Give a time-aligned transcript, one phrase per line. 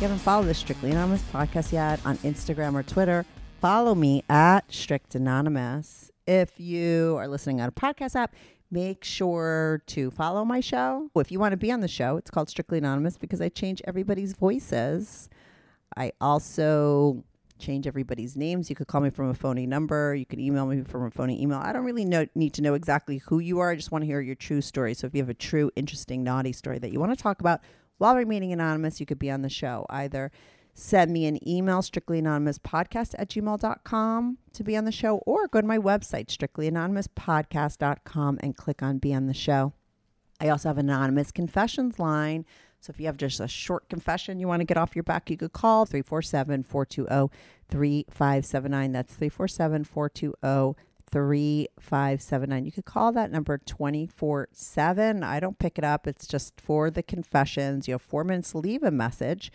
[0.00, 3.26] You haven't followed the Strictly Anonymous podcast yet on Instagram or Twitter,
[3.60, 6.10] follow me at Strict Anonymous.
[6.26, 8.34] If you are listening on a podcast app,
[8.70, 11.10] make sure to follow my show.
[11.16, 13.82] If you want to be on the show, it's called Strictly Anonymous because I change
[13.86, 15.28] everybody's voices.
[15.94, 17.22] I also
[17.58, 18.70] change everybody's names.
[18.70, 20.14] You could call me from a phony number.
[20.14, 21.58] You could email me from a phony email.
[21.58, 23.68] I don't really know, need to know exactly who you are.
[23.68, 24.94] I just want to hear your true story.
[24.94, 27.60] So if you have a true, interesting, naughty story that you want to talk about
[28.00, 29.84] while remaining anonymous, you could be on the show.
[29.90, 30.32] Either
[30.72, 35.66] send me an email, strictlyanonymouspodcast at gmail.com to be on the show, or go to
[35.66, 39.74] my website, strictlyanonymouspodcast.com, and click on Be on the Show.
[40.40, 42.46] I also have an anonymous confessions line.
[42.80, 45.28] So if you have just a short confession you want to get off your back,
[45.28, 47.30] you could call 347 420
[47.68, 48.92] 3579.
[48.92, 50.74] That's 347 420
[51.10, 52.64] 3579.
[52.64, 55.22] You could call that number 24 7.
[55.22, 57.88] I don't pick it up, it's just for the confessions.
[57.88, 59.50] You have four minutes leave a message.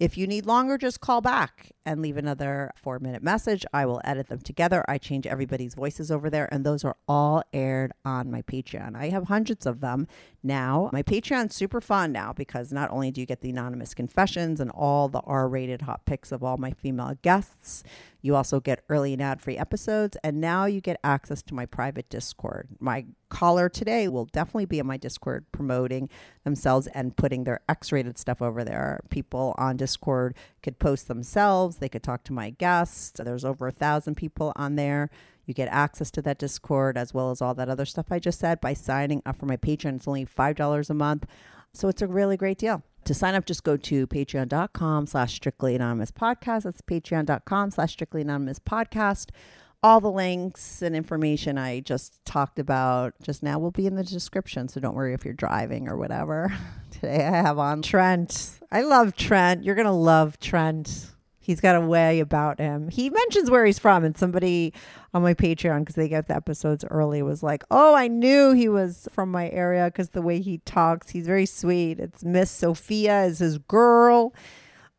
[0.00, 3.64] If you need longer, just call back and leave another four minute message.
[3.72, 4.84] I will edit them together.
[4.88, 8.96] I change everybody's voices over there, and those are all aired on my Patreon.
[8.96, 10.08] I have hundreds of them
[10.42, 10.90] now.
[10.92, 14.70] My Patreon's super fun now because not only do you get the anonymous confessions and
[14.72, 17.84] all the R rated hot pics of all my female guests,
[18.24, 21.66] you also get early and ad free episodes, and now you get access to my
[21.66, 22.68] private Discord.
[22.80, 26.08] My caller today will definitely be in my Discord promoting
[26.42, 29.00] themselves and putting their X rated stuff over there.
[29.10, 33.12] People on Discord could post themselves, they could talk to my guests.
[33.22, 35.10] There's over a thousand people on there.
[35.44, 38.40] You get access to that Discord as well as all that other stuff I just
[38.40, 39.96] said by signing up for my Patreon.
[39.96, 41.26] It's only $5 a month.
[41.74, 42.84] So it's a really great deal.
[43.04, 46.62] To sign up, just go to patreon.com slash strictly anonymous podcast.
[46.62, 49.30] That's patreon.com slash strictly anonymous podcast.
[49.82, 54.04] All the links and information I just talked about just now will be in the
[54.04, 54.68] description.
[54.68, 56.56] So don't worry if you're driving or whatever.
[56.90, 58.58] Today I have on Trent.
[58.72, 59.62] I love Trent.
[59.64, 61.13] You're going to love Trent.
[61.44, 62.88] He's got a way about him.
[62.88, 64.72] He mentions where he's from, and somebody
[65.12, 68.66] on my Patreon, because they get the episodes early, was like, Oh, I knew he
[68.66, 72.00] was from my area because the way he talks, he's very sweet.
[72.00, 74.32] It's Miss Sophia is his girl.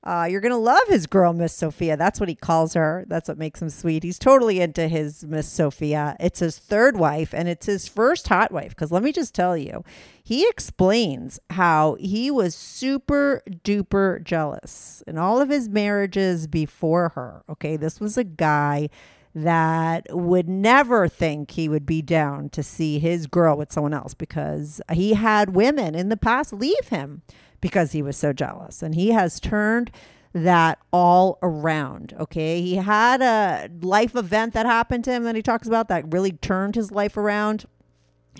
[0.05, 1.97] Uh, you're gonna love his girl, Miss Sophia.
[1.97, 3.05] That's what he calls her.
[3.07, 4.03] That's what makes him sweet.
[4.03, 6.15] He's totally into his Miss Sophia.
[6.19, 8.69] It's his third wife, and it's his first hot wife.
[8.69, 9.83] Because let me just tell you,
[10.23, 17.43] he explains how he was super duper jealous in all of his marriages before her.
[17.49, 18.89] Okay, this was a guy
[19.33, 24.13] that would never think he would be down to see his girl with someone else
[24.13, 27.21] because he had women in the past leave him
[27.65, 28.83] because he was so jealous.
[28.83, 29.89] And he has turned
[30.33, 32.13] that all around.
[32.19, 32.61] Okay.
[32.61, 36.33] He had a life event that happened to him that he talks about that really
[36.33, 37.65] turned his life around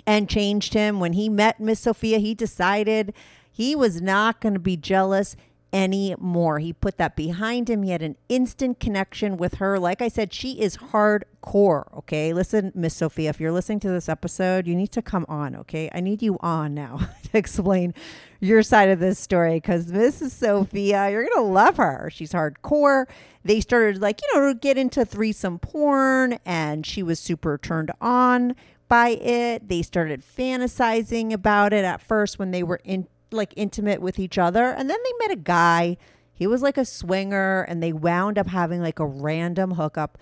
[0.06, 1.00] and changed him.
[1.00, 3.12] When he met Miss Sophia, he decided
[3.50, 5.34] he was not going to be jealous
[5.76, 6.58] anymore.
[6.58, 7.82] He put that behind him.
[7.82, 9.78] He had an instant connection with her.
[9.78, 11.94] Like I said, she is hardcore.
[11.98, 12.32] Okay.
[12.32, 15.54] Listen, Miss Sophia, if you're listening to this episode, you need to come on.
[15.54, 15.90] Okay.
[15.92, 17.92] I need you on now to explain
[18.40, 20.30] your side of this story because Mrs.
[20.30, 22.08] Sophia, you're going to love her.
[22.10, 23.04] She's hardcore.
[23.44, 28.56] They started, like, you know, get into threesome porn and she was super turned on
[28.88, 29.68] by it.
[29.68, 34.38] They started fantasizing about it at first when they were in like intimate with each
[34.38, 35.96] other, and then they met a guy.
[36.32, 40.18] He was like a swinger, and they wound up having like a random hookup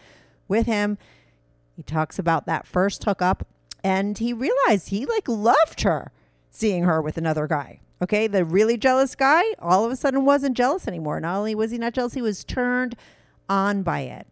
[0.48, 0.98] with him.
[1.76, 3.46] He talks about that first hookup,
[3.82, 6.12] and he realized he like loved her
[6.50, 7.80] seeing her with another guy.
[8.02, 11.20] Okay, the really jealous guy all of a sudden wasn't jealous anymore.
[11.20, 12.96] Not only was he not jealous, he was turned
[13.48, 14.26] on by it.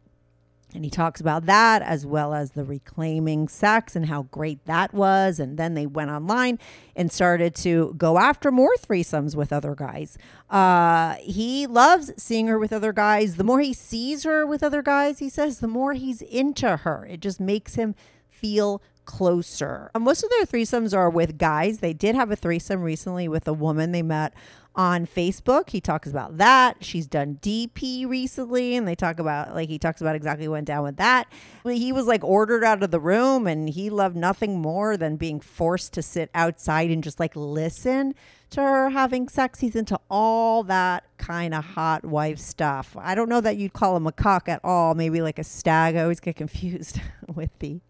[0.75, 4.95] And he talks about that as well as the reclaiming sex and how great that
[4.95, 5.39] was.
[5.39, 6.59] And then they went online
[6.97, 10.17] and started to go after more threesomes with other guys.
[10.49, 13.37] Uh, he loves seeing her with other guys.
[13.37, 17.07] The more he sees her with other guys, he says, the more he's into her.
[17.07, 17.95] It just makes him
[18.31, 19.91] feel closer.
[19.99, 21.79] Most of their threesomes are with guys.
[21.79, 24.35] They did have a threesome recently with a woman they met
[24.75, 25.71] on Facebook.
[25.71, 26.83] He talks about that.
[26.85, 30.67] She's done DP recently, and they talk about like he talks about exactly what went
[30.67, 31.31] down with that.
[31.65, 35.41] He was like ordered out of the room, and he loved nothing more than being
[35.41, 38.15] forced to sit outside and just like listen
[38.51, 39.61] to her having sex.
[39.61, 42.97] He's into all that kind of hot wife stuff.
[42.99, 44.97] I don't know that you'd call him a cuckold.
[44.97, 45.97] Maybe like a stag.
[45.97, 47.01] I always get confused
[47.35, 47.81] with the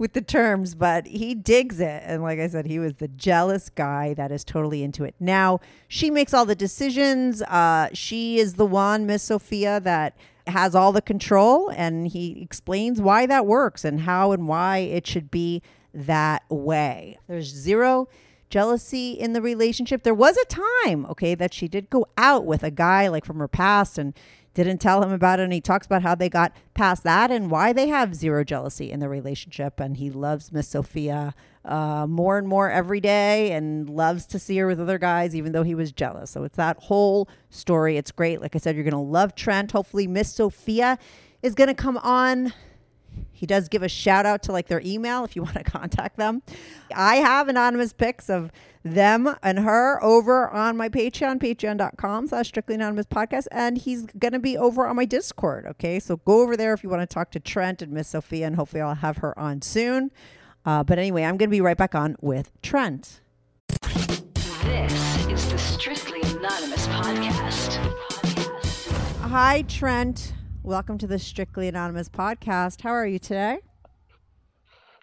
[0.00, 2.02] with the terms, but he digs it.
[2.06, 5.14] And like I said, he was the jealous guy that is totally into it.
[5.20, 7.42] Now, she makes all the decisions.
[7.42, 10.16] Uh, she is the one, Miss Sophia, that
[10.46, 11.70] has all the control.
[11.76, 15.60] And he explains why that works and how and why it should be
[15.92, 17.18] that way.
[17.28, 18.08] There's zero
[18.48, 20.02] jealousy in the relationship.
[20.02, 23.38] There was a time, okay, that she did go out with a guy like from
[23.38, 24.14] her past and
[24.64, 25.44] didn't tell him about it.
[25.44, 28.90] And he talks about how they got past that and why they have zero jealousy
[28.90, 29.80] in the relationship.
[29.80, 31.34] And he loves Miss Sophia
[31.64, 35.52] uh, more and more every day and loves to see her with other guys, even
[35.52, 36.30] though he was jealous.
[36.30, 37.96] So it's that whole story.
[37.96, 38.40] It's great.
[38.40, 39.72] Like I said, you're going to love Trent.
[39.72, 40.98] Hopefully, Miss Sophia
[41.42, 42.52] is going to come on
[43.32, 46.16] he does give a shout out to like their email if you want to contact
[46.16, 46.42] them.
[46.94, 48.52] I have anonymous pics of
[48.82, 53.46] them and her over on my Patreon, patreon.com slash strictly anonymous podcast.
[53.50, 55.66] And he's going to be over on my Discord.
[55.66, 55.98] Okay.
[56.00, 58.56] So go over there if you want to talk to Trent and Miss Sophia, and
[58.56, 60.10] hopefully I'll have her on soon.
[60.64, 63.20] Uh, but anyway, I'm going to be right back on with Trent.
[64.62, 67.76] This is the Strictly Anonymous podcast.
[69.22, 70.34] Hi, Trent.
[70.62, 72.82] Welcome to the Strictly Anonymous podcast.
[72.82, 73.60] How are you today?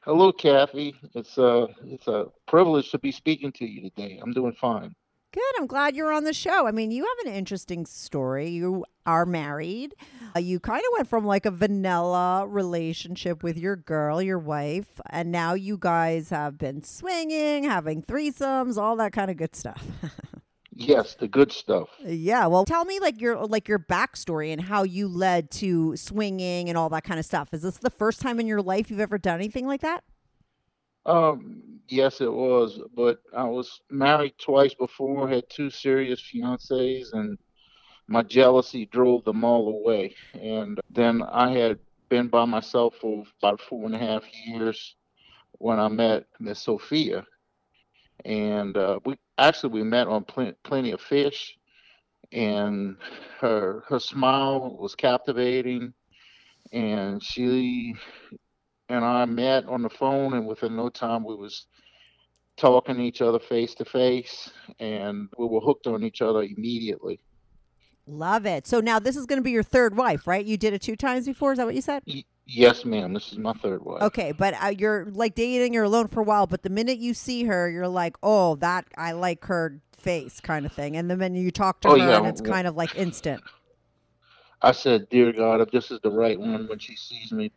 [0.05, 0.93] Hello, Kathy.
[1.15, 4.19] It's a it's a privilege to be speaking to you today.
[4.21, 4.93] I'm doing fine.
[5.33, 5.43] Good.
[5.57, 6.67] I'm glad you're on the show.
[6.67, 8.49] I mean, you have an interesting story.
[8.49, 9.95] You are married.
[10.35, 15.01] Uh, you kind of went from like a vanilla relationship with your girl, your wife,
[15.09, 19.83] and now you guys have been swinging, having threesomes, all that kind of good stuff.
[20.77, 21.89] yes, the good stuff.
[22.03, 22.47] Yeah.
[22.47, 26.77] Well, tell me like your like your backstory and how you led to swinging and
[26.77, 27.53] all that kind of stuff.
[27.53, 30.03] Is this the first time in your life you've ever done anything like that?
[31.05, 32.79] Um, yes, it was.
[32.95, 37.37] But I was married twice before, had two serious fiancées, and
[38.07, 40.15] my jealousy drove them all away.
[40.33, 41.79] And then I had
[42.09, 44.95] been by myself for about four and a half years
[45.53, 47.25] when I met Miss Sophia.
[48.25, 51.57] And uh, we actually we met on Pl- Plenty of Fish,
[52.31, 52.97] and
[53.39, 55.93] her her smile was captivating,
[56.71, 57.95] and she
[58.89, 61.67] and I met on the phone, and within no time we was
[62.57, 67.19] talking to each other face to face, and we were hooked on each other immediately.
[68.07, 68.65] Love it.
[68.65, 70.45] So now this is going to be your third wife, right?
[70.45, 71.51] You did it two times before.
[71.51, 72.03] Is that what you said?
[72.47, 73.13] Yes, ma'am.
[73.13, 74.01] This is my third wife.
[74.01, 77.13] Okay, but uh, you're like dating, you're alone for a while, but the minute you
[77.13, 80.95] see her, you're like, oh, that I like her face, kind of thing.
[80.95, 83.43] And the minute you talk to Oh, her, yeah, and it's kind of like instant.
[84.61, 87.51] I said, "Dear God, if this is the right one, when she sees me,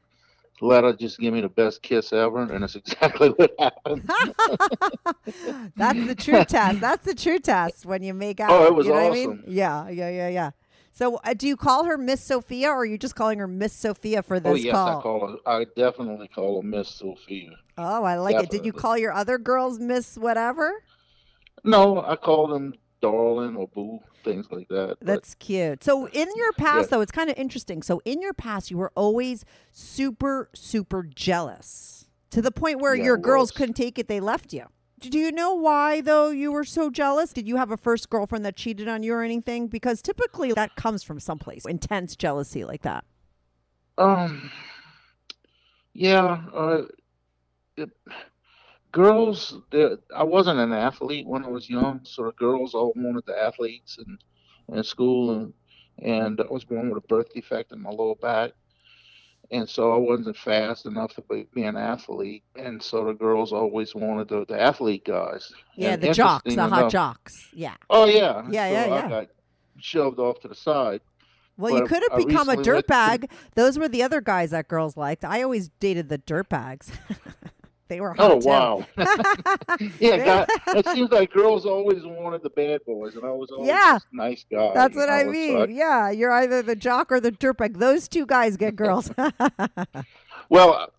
[0.61, 4.11] let her just give me the best kiss ever." And that's exactly what happened.
[5.76, 6.80] That's the true test.
[6.80, 8.50] That's the true test when you make out.
[8.50, 9.28] Oh, it was you know what I mean?
[9.30, 9.44] awesome.
[9.47, 10.50] Yeah, yeah, yeah, yeah.
[10.92, 13.73] So, uh, do you call her Miss Sophia, or are you just calling her Miss
[13.73, 14.99] Sophia for this oh yes, call?
[14.99, 15.37] I call her.
[15.47, 17.50] I definitely call her Miss Sophia.
[17.78, 18.50] Oh, I like it.
[18.50, 20.82] Did you call your other girls Miss whatever?
[21.64, 24.97] No, I call them darling or boo, things like that.
[24.99, 25.85] but- That's cute.
[25.85, 26.97] So in your past, Yeah.
[26.97, 27.82] though, it's kind of interesting.
[27.82, 33.04] So in your past, you were always super, super jealous to the point where Yeah,
[33.04, 34.66] your girls couldn't take it; they left you.
[35.00, 37.33] Do you know why, though, you were so jealous?
[37.33, 39.66] Did you have a first girlfriend that cheated on you or anything?
[39.66, 43.04] Because typically that comes from someplace intense jealousy like that.
[43.97, 44.50] Um,
[45.95, 46.83] yeah, uh,
[47.76, 47.90] it,
[48.92, 49.59] girls.
[50.14, 54.19] I wasn't an athlete when I was young, so girls all wanted the athletes and
[54.76, 55.54] in school, and
[56.02, 58.52] and I was born with a birth defect in my lower back,
[59.50, 62.42] and so I wasn't fast enough to be, be an athlete.
[62.57, 65.52] And so the girls always wanted the, the athlete guys.
[65.76, 67.49] Yeah, And the jocks, the interesting hot jocks.
[67.52, 67.75] Yeah.
[67.88, 69.09] Oh yeah, Yeah, so yeah, I yeah.
[69.09, 69.26] got
[69.78, 71.00] shoved off to the side.
[71.57, 73.30] Well, you But could I have become a recently went to- dirtbag.
[73.54, 75.25] Those were the other guys that girls liked.
[75.25, 76.90] I always dated the dirtbags.
[77.90, 78.49] they were hot Oh too.
[78.49, 78.87] wow!
[80.00, 83.68] yeah, God, it seems like girls always wanted the bad boys, and I was always
[83.68, 83.99] Yeah.
[84.12, 84.73] nice guy.
[84.73, 85.75] That's what I mean.
[85.76, 87.76] Yeah, you're either the jock or the dirtbag.
[87.78, 89.11] Those two guys get girls.
[90.49, 90.92] Well,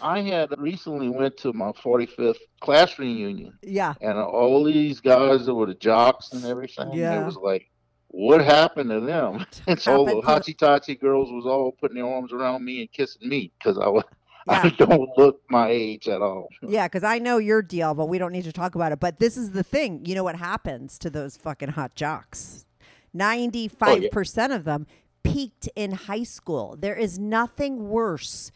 [0.00, 3.94] I had recently went to my 45th class reunion, yeah.
[4.00, 6.92] and all these guys that were the jocks and everything.
[6.94, 7.20] Yeah.
[7.20, 7.70] It was like,
[8.08, 9.44] what happened to them?
[9.66, 12.80] And so all the to- hotchy totchy girls was all putting their arms around me
[12.80, 14.04] and kissing me because I was.
[14.48, 16.48] I don't look my age at all.
[16.62, 19.00] Yeah, because I know your deal, but we don't need to talk about it.
[19.00, 20.04] But this is the thing.
[20.04, 22.66] You know what happens to those fucking hot jocks?
[23.16, 24.86] 95% of them
[25.22, 26.76] peaked in high school.
[26.78, 28.52] There is nothing worse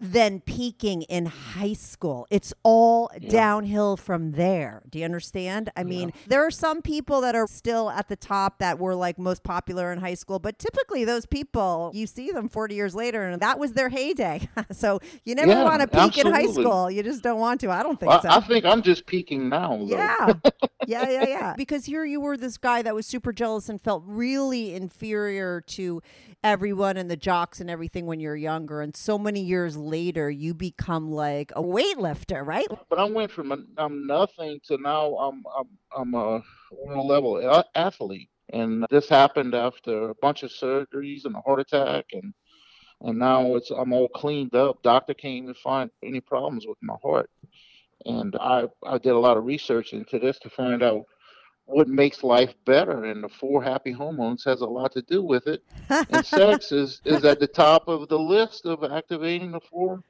[0.00, 2.26] than peaking in high school.
[2.30, 4.82] It's all downhill from there.
[4.88, 5.70] Do you understand?
[5.76, 9.18] I mean, there are some people that are still at the top that were like
[9.18, 13.28] most popular in high school, but typically those people, you see them 40 years later
[13.28, 14.48] and that was their heyday.
[14.72, 16.90] so you never Yeah, want to peak in high school.
[16.90, 17.70] You just don't want to.
[17.70, 18.28] I don't think I, so.
[18.30, 19.76] I think I'm just peaking now.
[19.76, 19.84] Though.
[19.84, 20.32] Yeah.
[20.86, 21.54] yeah, yeah, yeah.
[21.56, 26.02] Because here you were this guy that was super jealous and felt really inferior to
[26.42, 28.80] everyone and the jocks and everything when you're younger.
[28.80, 32.66] And so many years later, you become like a weightlifter, right?
[32.88, 36.42] But I went from I'm nothing to now I'm I'm I'm a
[36.72, 42.06] world level athlete, and this happened after a bunch of surgeries and a heart attack,
[42.12, 42.32] and
[43.02, 44.82] and now it's I'm all cleaned up.
[44.82, 47.30] Doctor came to find any problems with my heart,
[48.04, 51.04] and I I did a lot of research into this to find out
[51.70, 55.46] what makes life better, and the four happy hormones has a lot to do with
[55.46, 55.62] it.
[55.88, 60.02] And sex is is at the top of the list of activating the four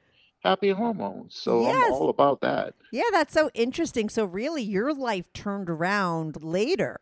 [0.43, 1.35] happy hormones.
[1.35, 1.85] So Yes.
[1.87, 2.73] I'm all about that.
[2.91, 4.09] Yeah, that's so interesting.
[4.09, 6.99] So, really, your life turned around later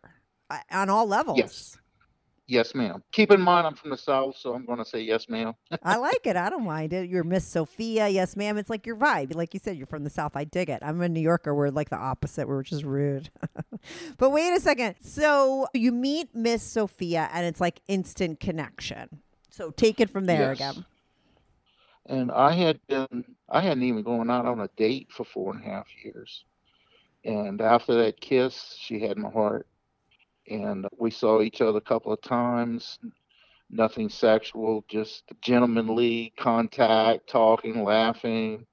[0.50, 1.38] uh, on all levels.
[1.38, 1.78] Yes.
[2.50, 3.03] Yes, ma'am.
[3.12, 5.53] Keep in mind I'm from the South, so I'm going to say yes, ma'am.
[5.84, 6.36] I like it.
[6.36, 7.08] I don't mind it.
[7.08, 8.08] You're Miss Sophia.
[8.10, 8.58] Yes, ma'am.
[8.58, 9.36] It's like your vibe.
[9.36, 10.32] Like you said, you're from the South.
[10.36, 10.79] I dig it.
[10.82, 11.53] I'm a New Yorker.
[11.53, 12.48] We're like the opposite.
[12.48, 13.29] We're just rude.
[14.18, 14.96] but wait a second.
[15.00, 19.22] So you meet Miss Sophia and it's like instant connection.
[19.51, 20.58] So take it from there Yes.
[20.60, 20.86] again.
[22.08, 25.63] And I had been, I hadn't even gone out on a date for four and
[25.63, 26.46] a half years.
[27.24, 29.68] And after that kiss, she had my heart.
[30.50, 33.00] And we saw each other a couple of times.
[33.70, 38.65] Nothing sexual, just gentlemanly contact, talking, laughing.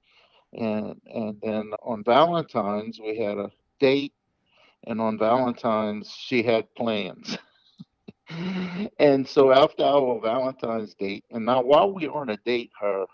[0.53, 4.13] And and then on Valentine's we had a date
[4.87, 7.37] and on Valentine's she had plans.
[8.99, 13.05] and so after our Valentine's date, and now while we were on a date, her,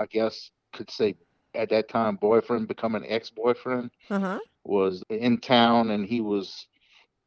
[0.00, 1.16] I guess, could say
[1.54, 4.38] at that time, boyfriend becoming ex boyfriend Uh huh.
[4.64, 6.66] was in town and he was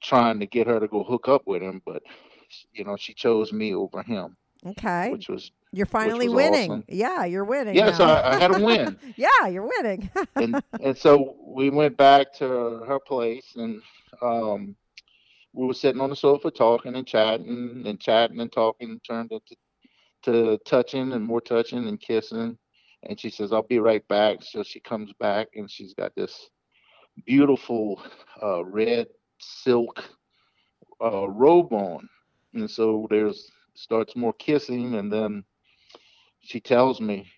[0.05, 2.01] trying to get her to go hook up with him, but
[2.74, 5.09] you know, she chose me over him, Okay.
[5.12, 6.71] which was You're finally was winning.
[6.71, 6.83] awesome.
[6.88, 7.75] Yeah, you're winning.
[7.75, 8.13] yes, now.
[8.13, 8.97] I, I had a win.
[9.17, 10.09] yeah, you're winning.
[10.35, 12.45] and and so we went back to
[12.88, 13.81] her place and
[14.21, 14.75] um
[15.53, 19.31] we were sitting on the sofa talking and chatting and chatting and talking and turned
[19.31, 19.55] into
[20.24, 22.57] to touching and more touching and kissing
[23.03, 26.50] and she says i'll be right back so she comes back and she's got this
[27.25, 28.01] beautiful
[28.43, 29.07] uh, red
[29.39, 30.03] silk
[31.01, 32.07] uh, robe on
[32.53, 35.43] and so there's starts more kissing and then
[36.41, 37.29] she tells me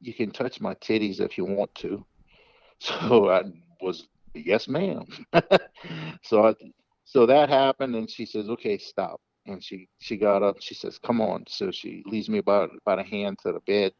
[0.00, 2.04] you can touch my titties if you want to
[2.80, 3.42] so I
[3.80, 5.04] was yes, ma'am.
[6.22, 6.54] so I,
[7.04, 10.56] so that happened, and she says, "Okay, stop." And she she got up.
[10.60, 13.92] She says, "Come on." So she leads me about by the hand to the bed,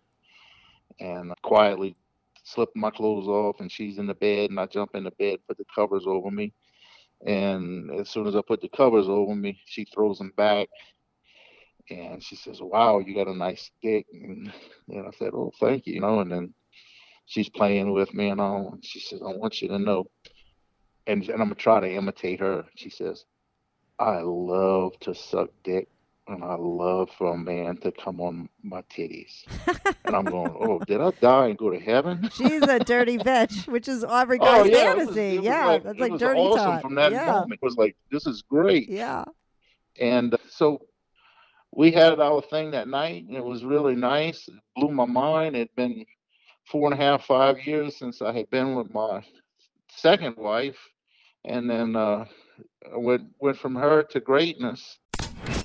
[0.99, 1.97] and I quietly
[2.45, 5.41] slip my clothes off, and she's in the bed, and I jump in the bed,
[5.47, 6.53] put the covers over me,
[7.27, 10.69] and as soon as I put the covers over me, she throws them back.
[11.91, 14.53] And she says, "Wow, you got a nice dick." And,
[14.89, 16.55] and I said, "Oh, thank you." You know, and then
[17.31, 18.71] she's playing with me and all.
[18.73, 20.07] And she says, I want you to know.
[21.07, 22.65] And, and I'm going to try to imitate her.
[22.75, 23.25] She says,
[23.99, 25.89] I love to suck dick
[26.31, 29.45] and I love for a man to come on my titties.
[30.05, 32.31] and I'm going, oh, did I die and go to heaven?
[32.33, 34.93] She's a dirty bitch, which is every guy's oh, yeah.
[34.93, 35.35] it was- fantasy.
[35.35, 36.83] it was yeah, like, that's it like was dirty awesome talk.
[36.83, 37.27] from that yeah.
[37.27, 37.61] moment.
[37.63, 38.89] It was like, this is great.
[38.89, 39.25] Yeah.
[40.01, 40.87] And uh, so
[41.73, 44.49] we had our thing that night, and it was really nice.
[44.49, 45.57] It blew my mind.
[45.57, 46.05] It'd been
[46.71, 49.25] four and a half, five years since I had been with my
[49.89, 50.79] second wife,
[51.45, 52.25] and then uh,
[52.93, 54.99] I went went from her to greatness.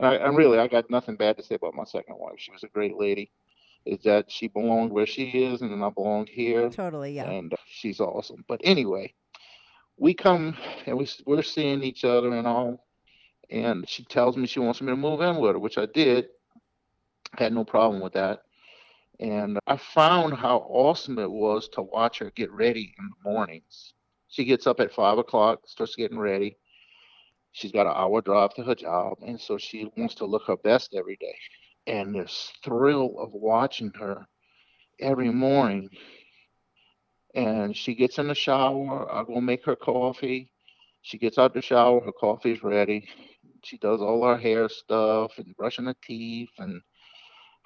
[0.00, 2.34] I, I really, I got nothing bad to say about my second wife.
[2.38, 3.30] She was a great lady.
[3.86, 6.68] Is that she belonged where she is, and then I belonged here.
[6.68, 7.30] Totally, yeah.
[7.30, 8.44] And uh, she's awesome.
[8.46, 9.14] But anyway,
[9.96, 10.54] we come
[10.86, 12.86] and we we're seeing each other and all,
[13.50, 16.26] and she tells me she wants me to move in with her, which I did.
[17.38, 18.42] Had no problem with that.
[19.18, 23.94] And I found how awesome it was to watch her get ready in the mornings.
[24.28, 26.56] She gets up at five o'clock, starts getting ready.
[27.52, 30.56] She's got an hour drive to her job, and so she wants to look her
[30.56, 31.36] best every day.
[31.86, 34.26] And this thrill of watching her
[35.00, 35.88] every morning.
[37.34, 39.10] And she gets in the shower.
[39.12, 40.50] I go make her coffee.
[41.02, 42.00] She gets out the shower.
[42.00, 43.08] Her coffee's ready.
[43.64, 46.80] She does all her hair stuff and brushing her teeth and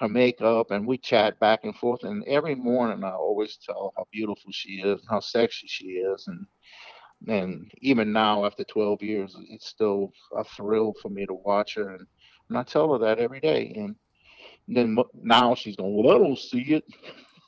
[0.00, 0.70] her makeup.
[0.70, 2.04] And we chat back and forth.
[2.04, 5.86] And every morning, I always tell her how beautiful she is and how sexy she
[5.86, 6.26] is.
[6.26, 6.46] And
[7.26, 11.90] and even now, after 12 years, it's still a thrill for me to watch her.
[11.90, 12.06] And,
[12.48, 13.72] and I tell her that every day.
[13.76, 13.96] And
[14.68, 16.84] then now she's going, Well, I don't see it.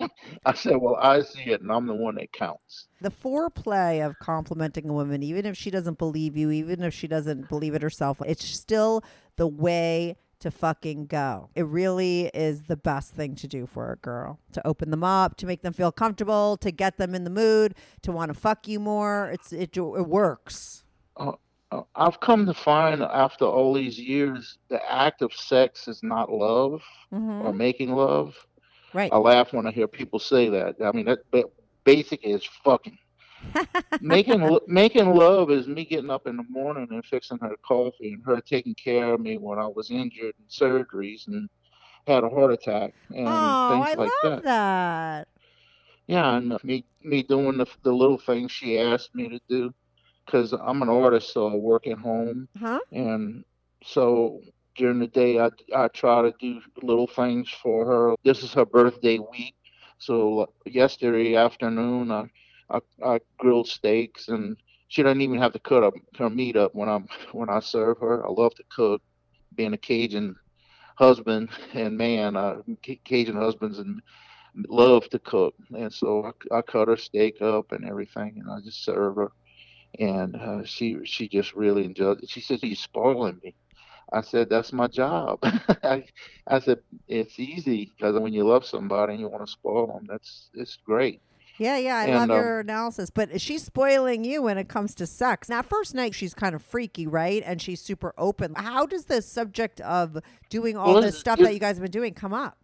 [0.44, 2.86] I said, Well, I see it, and I'm the one that counts.
[3.00, 7.06] The foreplay of complimenting a woman, even if she doesn't believe you, even if she
[7.06, 9.02] doesn't believe it herself, it's still
[9.36, 11.50] the way to fucking go.
[11.54, 15.36] It really is the best thing to do for a girl to open them up,
[15.38, 18.68] to make them feel comfortable, to get them in the mood, to want to fuck
[18.68, 19.30] you more.
[19.30, 20.84] It's it, it works.
[21.16, 21.32] Uh,
[21.72, 26.30] uh, I've come to find after all these years, the act of sex is not
[26.30, 28.34] love or making love.
[28.92, 29.12] Right.
[29.12, 30.76] I laugh when I hear people say that.
[30.82, 31.46] I mean, that, that
[31.84, 32.98] basic is fucking.
[34.00, 38.22] Making making love is me getting up in the morning and fixing her coffee and
[38.24, 41.48] her taking care of me when I was injured in surgeries and
[42.06, 44.44] had a heart attack and oh, things I like love that.
[46.06, 49.72] yeah, and me me doing the the little things she asked me to do,
[50.24, 52.80] because I'm an artist, so I work at home, Huh?
[52.92, 53.44] and
[53.84, 54.40] so
[54.76, 58.14] during the day I I try to do little things for her.
[58.24, 59.54] This is her birthday week,
[59.98, 62.24] so yesterday afternoon I
[62.70, 64.56] I, I grilled steaks, and
[64.88, 67.98] she doesn't even have to cut up her meat up when I'm when I serve
[68.00, 68.26] her.
[68.26, 69.02] I love to cook,
[69.54, 70.36] being a Cajun
[70.98, 72.62] husband and man, uh,
[73.04, 74.00] Cajun husbands and
[74.68, 78.60] love to cook, and so I, I cut her steak up and everything, and I
[78.64, 79.32] just serve her,
[79.98, 82.30] and uh, she she just really enjoyed it.
[82.30, 83.54] She said, "You're spoiling me."
[84.12, 86.04] I said, "That's my job." I,
[86.46, 90.06] I said, "It's easy because when you love somebody and you want to spoil them,
[90.08, 91.20] that's it's great."
[91.58, 93.10] Yeah, yeah, I And, love um, your analysis.
[93.10, 95.48] But she's spoiling you when it comes to sex.
[95.48, 97.42] Now, first night, she's kind of freaky, right?
[97.46, 98.54] And she's super open.
[98.54, 100.18] How does the subject of
[100.50, 102.58] doing all Well, this stuff that you guys have been doing come up?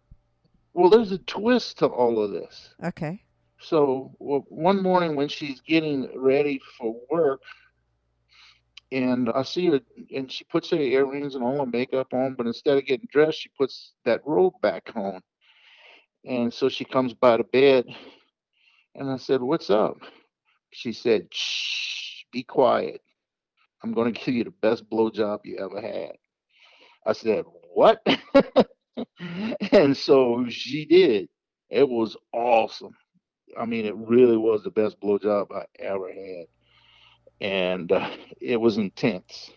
[0.73, 2.73] Well, there's a twist to all of this.
[2.83, 3.23] Okay.
[3.59, 7.41] So well, one morning when she's getting ready for work,
[8.91, 9.79] and I see her,
[10.13, 13.39] and she puts her earrings and all her makeup on, but instead of getting dressed,
[13.39, 15.21] she puts that robe back on.
[16.25, 17.85] And so she comes by the bed,
[18.95, 19.97] and I said, "What's up?"
[20.71, 23.01] She said, "Shh, be quiet.
[23.83, 26.13] I'm going to give you the best blowjob you ever had."
[27.05, 28.05] I said, "What?"
[29.71, 31.29] and so she did.
[31.69, 32.95] It was awesome.
[33.57, 36.45] I mean, it really was the best blowjob I ever had,
[37.41, 38.09] and uh,
[38.41, 39.51] it was intense.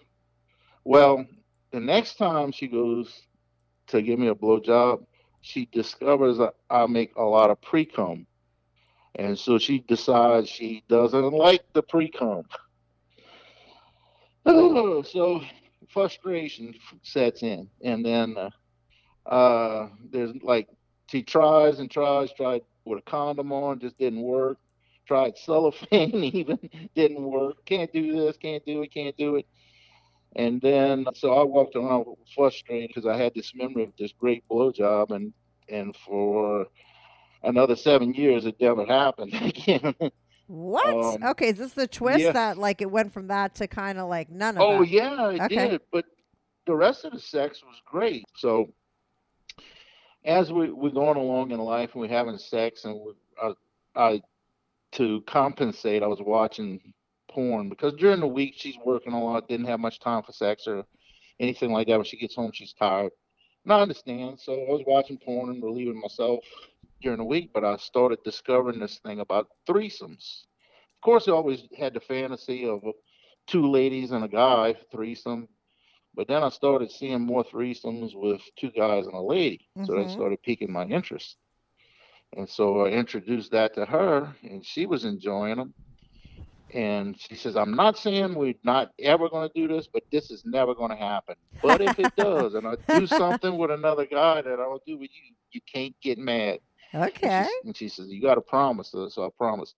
[0.84, 1.26] Well,
[1.72, 3.12] the next time she goes
[3.88, 5.04] to give me a blowjob,
[5.40, 8.26] she discovers that I make a lot of pre cum,
[9.16, 12.44] and so she decides she doesn't like the pre cum.
[14.46, 15.42] so
[15.88, 20.68] frustration sets in, and then uh, uh, there's like
[21.08, 24.58] she tries and tries, tried with a condom on, just didn't work.
[25.06, 26.58] Tried cellophane, even
[26.94, 27.64] didn't work.
[27.64, 29.46] Can't do this, can't do it, can't do it.
[30.34, 34.44] And then, so I walked around frustrated because I had this memory of this great
[34.50, 35.32] blowjob, and
[35.68, 36.66] and for
[37.46, 39.94] another seven years, it never happened again.
[40.48, 41.00] What?
[41.02, 42.32] Um, okay, is this the twist yeah.
[42.32, 44.88] that like it went from that to kind of like none of Oh that?
[44.88, 45.68] yeah, it Okay.
[45.70, 45.80] did.
[45.92, 46.04] But
[46.66, 48.24] the rest of the sex was great.
[48.36, 48.72] So
[50.24, 53.52] as we we're going along in life and we're having sex and we, I,
[53.96, 54.22] I
[54.92, 56.80] to compensate, I was watching
[57.30, 60.66] porn because during the week she's working a lot, didn't have much time for sex
[60.66, 60.84] or
[61.40, 61.96] anything like that.
[61.96, 63.12] When she gets home, she's tired.
[63.64, 64.38] And I understand.
[64.40, 66.44] So I was watching porn and relieving myself
[67.00, 70.44] during the week, but I started discovering this thing about threesomes.
[70.96, 72.82] Of course, I always had the fantasy of
[73.46, 75.48] two ladies and a guy threesome.
[76.14, 79.68] But then I started seeing more threesomes with two guys and a lady.
[79.84, 80.10] So that Mhm.
[80.10, 81.36] started piquing my interest.
[82.36, 85.74] And so I introduced that to her, and she was enjoying them.
[86.74, 90.30] And she says, I'm not saying we're not ever going to do this, but this
[90.30, 91.36] is never going to happen.
[91.62, 94.98] But if it does, and I do something with another guy that I don't do
[94.98, 96.58] with you, you can't get mad.
[97.22, 97.48] And she Okay.
[97.64, 99.14] And she says, You got to promise us.
[99.14, 99.74] So I promised.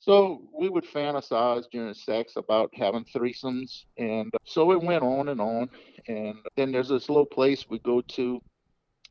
[0.00, 3.84] So we would fantasize during sex about having threesomes.
[3.98, 5.68] And uh, so it went on and on.
[6.08, 8.40] And then there's this little place we go to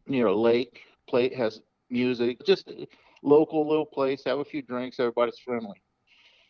[0.07, 2.87] near a lake, play has music, just a
[3.23, 5.81] local little place, have a few drinks, everybody's friendly.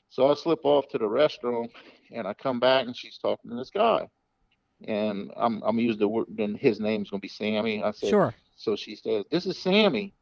[0.10, 1.70] So I slip off to the restroom
[2.12, 4.08] and I come back and she's talking to this guy.
[4.88, 7.84] And I'm I'm using the word then his name's gonna be Sammy.
[7.84, 8.34] I said Sure.
[8.56, 10.14] so she says, This is Sammy.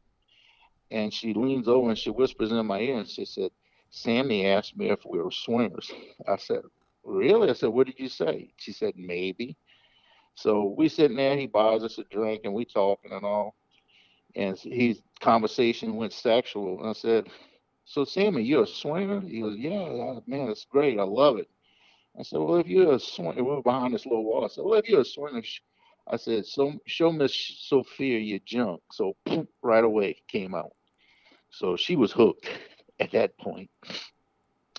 [0.90, 3.50] And she leans over and she whispers in my ear and she said,
[3.90, 5.90] Sammy asked me if we were swingers.
[6.26, 6.62] I said,
[7.04, 7.50] Really?
[7.50, 8.52] I said, What did you say?
[8.56, 9.56] She said, Maybe.
[10.34, 13.56] So we sitting there, he buys us a drink and we talking and all.
[14.36, 16.80] And his conversation went sexual.
[16.80, 17.28] And I said,
[17.84, 19.20] So Sammy, you're a swinger?
[19.20, 20.98] He goes, Yeah, man, it's great.
[20.98, 21.48] I love it.
[22.18, 24.44] I said, Well, if you're a swinger, we're behind this little wall.
[24.44, 25.42] I said, Well, if you're a swinger,
[26.06, 28.82] I said, So show Miss Sophia your junk.
[28.92, 29.16] So
[29.62, 30.72] right away came out.
[31.50, 32.48] So she was hooked
[33.00, 33.70] at that point.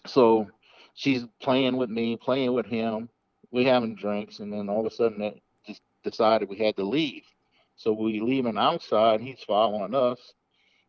[0.06, 0.48] So
[0.94, 3.10] she's playing with me, playing with him.
[3.52, 6.84] We having drinks, and then all of a sudden, it just decided we had to
[6.84, 7.24] leave.
[7.78, 9.22] So we leaving outside.
[9.22, 10.34] He's following us,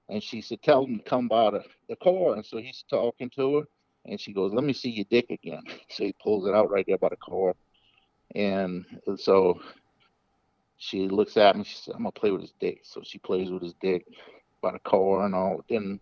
[0.09, 3.31] and she said, "Tell him to come by the, the car." And so he's talking
[3.37, 3.64] to her,
[4.05, 6.85] and she goes, "Let me see your dick again." So he pulls it out right
[6.87, 7.55] there by the car,
[8.35, 8.85] and
[9.16, 9.61] so
[10.77, 11.64] she looks at me.
[11.64, 14.05] She said, "I'm gonna play with his dick." So she plays with his dick
[14.61, 15.64] by the car and all.
[15.68, 16.01] Then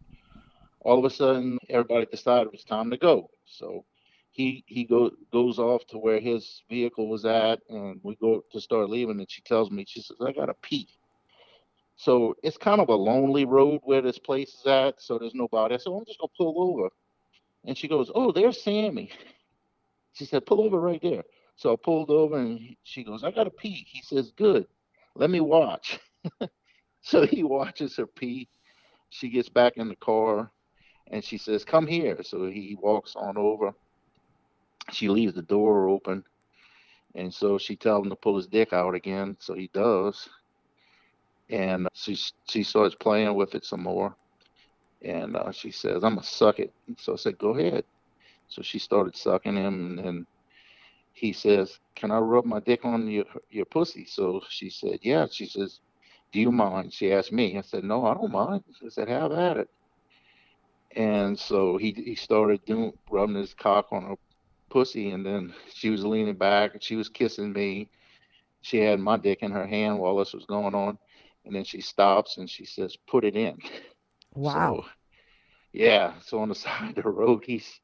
[0.81, 3.31] all of a sudden, everybody decided it was time to go.
[3.47, 3.85] So
[4.31, 8.61] he he go, goes off to where his vehicle was at, and we go to
[8.61, 9.19] start leaving.
[9.19, 10.89] And she tells me, she says, "I gotta pee."
[11.97, 15.03] So it's kind of a lonely road where this place is at.
[15.03, 15.75] So there's nobody.
[15.75, 16.91] I said, well, "I'm just gonna pull over."
[17.65, 19.11] And she goes, "Oh, there's Sammy."
[20.15, 21.23] She said, "Pull over right there."
[21.55, 24.67] So I pulled over, and she goes, "I gotta pee." He says, "Good.
[25.15, 26.01] Let me watch."
[27.03, 28.49] so he watches her pee.
[29.11, 30.51] She gets back in the car,
[31.11, 33.73] and she says, "Come here." So he walks on over.
[34.93, 36.25] She leaves the door open,
[37.15, 39.37] and so she tells him to pull his dick out again.
[39.41, 40.29] So he does,
[41.49, 44.15] and she she starts playing with it some more,
[45.03, 47.85] and uh, she says, "I'm gonna suck it." So I said, "Go ahead."
[48.49, 50.27] So she started sucking him, and then
[51.13, 55.27] he says, "Can I rub my dick on your your pussy?" So she said, "Yeah."
[55.31, 55.81] She says,
[56.33, 57.57] "Do you mind?" She asked me.
[57.57, 59.69] I said, "No, I don't mind." She said, "Have at it."
[60.97, 64.17] And so he he started doing rubbing his cock on her
[64.69, 67.89] pussy, and then she was leaning back and she was kissing me.
[68.61, 70.99] She had my dick in her hand while this was going on,
[71.45, 73.59] and then she stops and she says, "Put it in."
[74.35, 74.83] Wow.
[74.83, 74.89] So,
[75.73, 76.15] yeah.
[76.21, 77.81] So on the side of the road, he's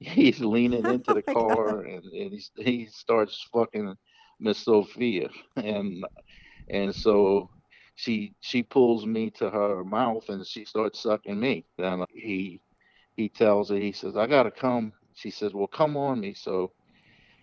[0.00, 3.96] he's leaning into the Oh car and, and he's, he starts fucking
[4.38, 6.04] Miss Sophia, and
[6.68, 7.50] and so
[7.94, 11.64] she she pulls me to her mouth and she starts sucking me.
[11.78, 12.60] Then uh, he
[13.16, 14.92] he tells her he says I gotta come.
[15.14, 16.34] She says, well, come on me.
[16.34, 16.72] So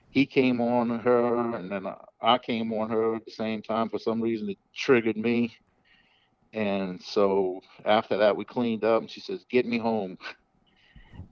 [0.09, 3.89] he came on her, and then I, I came on her at the same time.
[3.89, 5.53] For some reason, it triggered me.
[6.53, 10.17] And so after that, we cleaned up, and she says, "Get me home."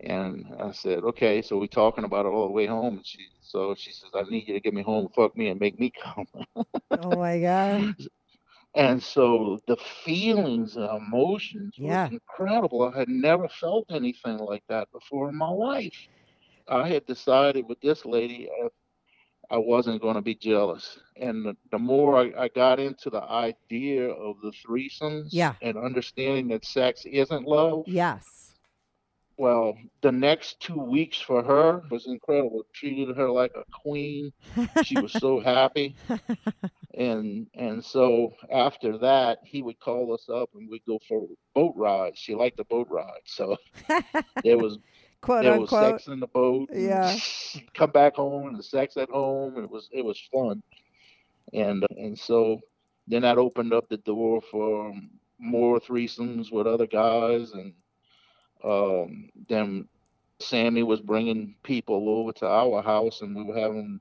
[0.02, 3.20] And I said, "Okay." So we talking about it all the way home, and she
[3.42, 5.92] so she says, "I need you to get me home, fuck me, and make me
[5.92, 6.28] come."
[6.96, 7.96] Oh my god.
[8.76, 11.82] And so the feelings and emotions Yeah.
[11.82, 12.84] was incredible.
[12.84, 16.08] I had never felt anything like that before in my life.
[16.68, 18.70] I had decided with this lady uh,
[19.50, 21.00] I wasn't going to be jealous.
[21.18, 25.56] And the, the more I, I got into the idea of the threesomes Yeah.
[25.62, 28.49] and understanding that sex isn't love, Yes.
[29.40, 32.64] Well, the next two weeks for her was incredible.
[32.74, 34.34] Treated her like a queen.
[34.84, 35.96] She was so happy.
[36.96, 41.74] And and so after that, he would call us up and we'd go for boat
[41.78, 42.20] rides.
[42.20, 43.56] She liked the boat ride, so
[44.44, 44.80] there was
[45.22, 46.02] Quote there was unquote.
[46.02, 46.70] sex in the boat.
[46.74, 47.18] Yeah.
[47.74, 49.56] come back home and the sex at home.
[49.56, 50.62] And it was it was fun,
[51.54, 52.60] and and so
[53.08, 54.94] then that opened up the door for
[55.40, 57.74] more threesomes with other guys, and
[58.64, 59.88] um, then
[60.40, 64.00] Sammy was bringing people over to our house, and we were having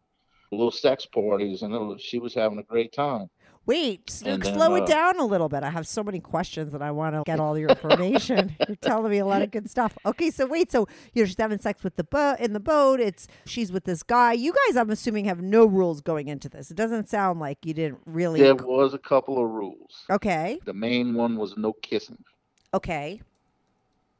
[0.52, 3.28] little sex parties, and it was, she was having a great time.
[3.66, 5.62] Wait, s- And then, slow it uh, down a little bit.
[5.62, 8.56] I have so many questions and I want to get all your information.
[8.66, 9.94] You're telling me a lot of good stuff.
[10.06, 12.98] Okay, so wait, so you're just having sex with the boat in the boat.
[12.98, 14.32] It's she's with this guy.
[14.32, 16.70] You guys, I'm assuming, have no rules going into this.
[16.70, 18.40] It doesn't sound like you didn't really.
[18.40, 20.04] There was a couple of rules.
[20.08, 22.24] Okay, The main one was no kissing,
[22.72, 23.20] okay,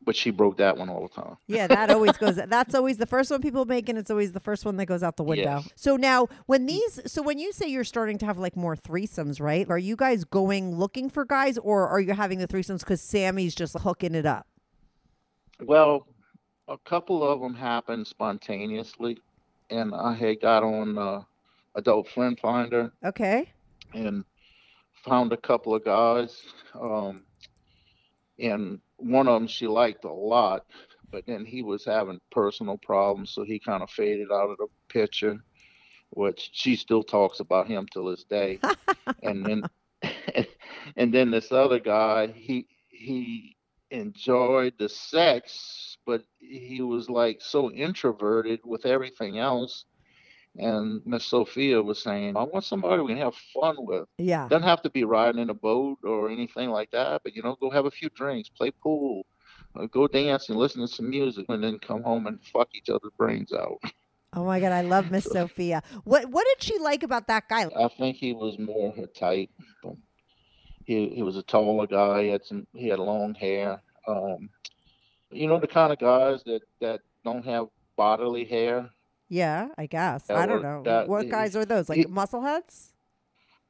[0.09, 1.37] but she broke that one all the time.
[1.49, 2.37] yeah, that always goes.
[2.37, 5.03] That's always the first one people make, and it's always the first one that goes
[5.03, 5.57] out the window.
[5.57, 5.69] Yes.
[5.77, 9.39] So now, when these, so when you say you're starting to have like more threesomes,
[9.39, 9.69] right?
[9.69, 13.55] Are you guys going looking for guys, or are you having the threesomes because Sammy's
[13.55, 14.47] just hooking it up?
[15.61, 16.07] Well,
[16.69, 19.19] a couple of them happened spontaneously,
[19.69, 21.21] and I had got on uh,
[21.75, 23.53] Adult Friend Finder Okay.
[23.93, 24.25] and
[25.05, 26.41] found a couple of guys,
[26.81, 27.25] um,
[28.39, 30.67] and one of them she liked a lot,
[31.11, 34.67] but then he was having personal problems, so he kind of faded out of the
[34.89, 35.39] picture.
[36.11, 38.59] Which she still talks about him till this day,
[39.23, 39.63] and then
[40.97, 43.57] and then this other guy, he he
[43.91, 49.85] enjoyed the sex, but he was like so introverted with everything else.
[50.59, 54.09] And Miss Sophia was saying, I want somebody we can have fun with.
[54.19, 54.49] Yeah.
[54.49, 57.57] Doesn't have to be riding in a boat or anything like that, but you know,
[57.61, 59.25] go have a few drinks, play pool,
[59.79, 62.89] uh, go dance and listen to some music, and then come home and fuck each
[62.89, 63.79] other's brains out.
[64.35, 65.83] Oh my god, I love Miss Sophia.
[66.05, 67.65] What what did she like about that guy?
[67.65, 69.49] I think he was more her type.
[70.85, 72.25] He he was a taller guy.
[72.25, 72.67] He had some.
[72.75, 73.81] He had long hair.
[74.07, 74.51] Um,
[75.31, 78.91] you know the kind of guys that that don't have bodily hair.
[79.29, 80.31] Yeah, I guess.
[80.31, 80.83] I don't know.
[80.85, 81.89] that- what guys are those?
[81.89, 82.93] Like he- muscle heads?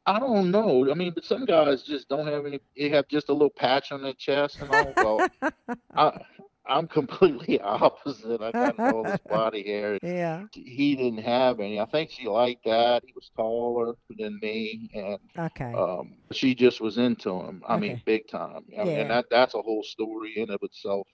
[0.06, 0.90] I don't know.
[0.90, 2.60] I mean, but some guys just don't have any.
[2.76, 4.92] They have just a little patch on their chest and all.
[4.96, 5.28] Well,
[5.94, 6.20] I
[6.66, 8.40] I'm completely opposite.
[8.40, 9.98] I got all this body hair.
[10.02, 10.44] Yeah.
[10.52, 11.78] He didn't have any.
[11.80, 13.02] I think she liked that.
[13.06, 15.74] He was taller than me, and Okay.
[15.74, 17.62] um, she just was into him.
[17.68, 18.64] I mean, big time.
[18.78, 19.00] I mean, Yeah.
[19.02, 21.06] and that that's a whole story in of itself.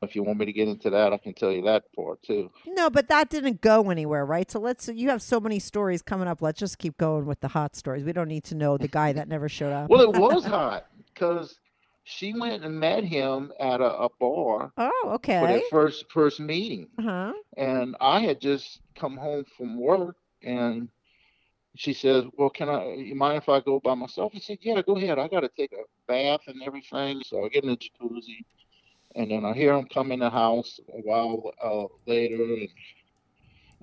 [0.00, 2.50] If you want me to get into that, I can tell you that part too.
[2.66, 4.48] no, but that didn't go anywhere, right?
[4.50, 6.40] So let's you have so many stories coming up.
[6.40, 8.04] Let's just keep going with the hot stories.
[8.04, 9.90] We don't need to know the guy that never showed up.
[9.90, 11.58] Well, it was hot because
[12.04, 15.40] she went and met him at a, a bar oh, okay.
[15.40, 17.32] for their first first meeting, Uh-huh.
[17.56, 20.88] and I had just come home from work, and
[21.74, 22.94] she says, "Well, can I?
[22.94, 25.18] You mind if I go by myself?" I said, "Yeah, go ahead.
[25.18, 28.44] I got to take a bath and everything." So I get in the jacuzzi,
[29.14, 32.68] and then I hear him come in the house a while uh, later, and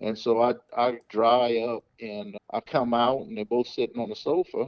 [0.01, 4.09] and so I I dry up and I come out, and they're both sitting on
[4.09, 4.67] the sofa,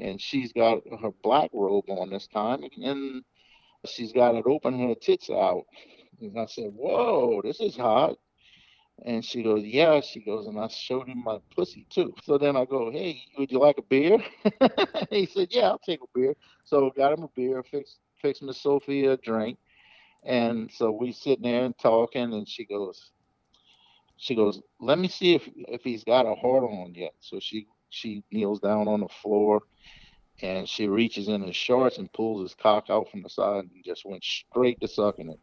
[0.00, 3.22] and she's got her black robe on this time, and
[3.86, 5.64] she's got it open and her tits out.
[6.20, 8.16] And I said, "Whoa, this is hot."
[9.04, 12.14] And she goes, "Yeah." She goes, and I showed him my pussy too.
[12.22, 14.18] So then I go, "Hey, would you like a beer?"
[15.10, 18.62] he said, "Yeah, I'll take a beer." So got him a beer, fixed fixed Miss
[18.62, 19.58] Sophia a drink,
[20.24, 23.10] and so we sitting there and talking, and she goes,
[24.16, 27.66] she goes, "Let me see if if he's got a heart on yet." So she
[27.90, 29.62] she kneels down on the floor,
[30.42, 33.84] and she reaches in his shorts and pulls his cock out from the side and
[33.84, 35.40] just went straight to sucking it.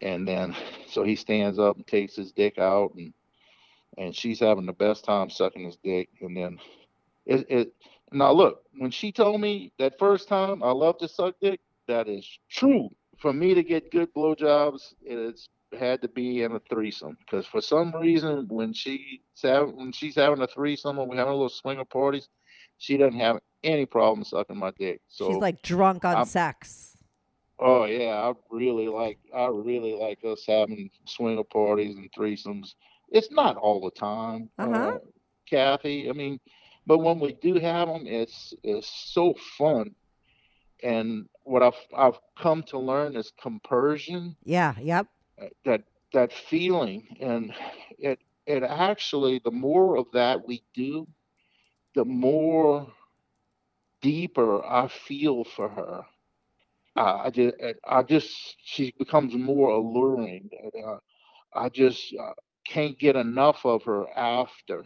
[0.00, 0.54] And then
[0.88, 3.12] so he stands up and takes his dick out, and
[3.98, 6.08] and she's having the best time sucking his dick.
[6.20, 6.58] And then
[7.24, 7.72] it it
[8.12, 12.08] now look when she told me that first time I love to suck dick, that
[12.08, 12.90] is true.
[13.18, 15.48] For me to get good blowjobs, it's
[15.78, 20.14] had to be in a threesome because for some reason when she's having when she's
[20.14, 22.28] having a threesome or we're having a little swinger parties,
[22.78, 25.00] she doesn't have any problem sucking my dick.
[25.08, 26.96] So She's like drunk on I'm- sex.
[27.58, 32.74] Oh yeah, I really like I really like us having swinger parties and threesomes.
[33.10, 34.74] It's not all the time, Uh-huh.
[34.74, 34.98] uh,
[35.48, 36.10] Kathy.
[36.10, 36.38] I mean,
[36.86, 39.94] but when we do have them, it's it's so fun.
[40.82, 45.06] And what I've I've come to learn is compersion, Yeah, yep.
[45.40, 47.52] uh, that that feeling, and
[47.98, 51.06] it it actually the more of that we do,
[51.94, 52.88] the more
[54.02, 56.04] deeper I feel for her
[56.96, 57.54] uh, I just,
[57.86, 60.48] I just, she becomes more alluring.
[60.62, 60.98] And, uh,
[61.54, 62.32] I just uh,
[62.66, 64.84] can't get enough of her after.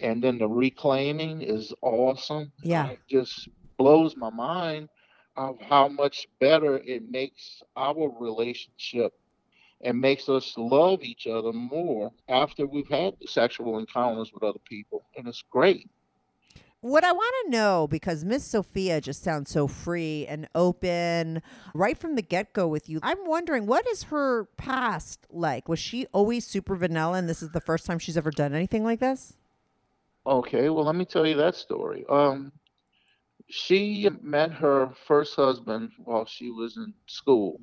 [0.00, 2.52] And then the reclaiming is awesome.
[2.62, 2.88] Yeah.
[2.90, 3.48] It just
[3.78, 4.88] blows my mind
[5.36, 9.12] of how much better it makes our relationship
[9.82, 15.04] and makes us love each other more after we've had sexual encounters with other people.
[15.16, 15.88] And it's great.
[16.80, 21.42] What I want to know, because Miss Sophia just sounds so free and open
[21.74, 25.68] right from the get go with you, I'm wondering what is her past like?
[25.68, 28.84] Was she always super vanilla and this is the first time she's ever done anything
[28.84, 29.36] like this?
[30.26, 32.04] Okay, well, let me tell you that story.
[32.08, 32.52] Um,
[33.48, 37.60] she met her first husband while she was in school,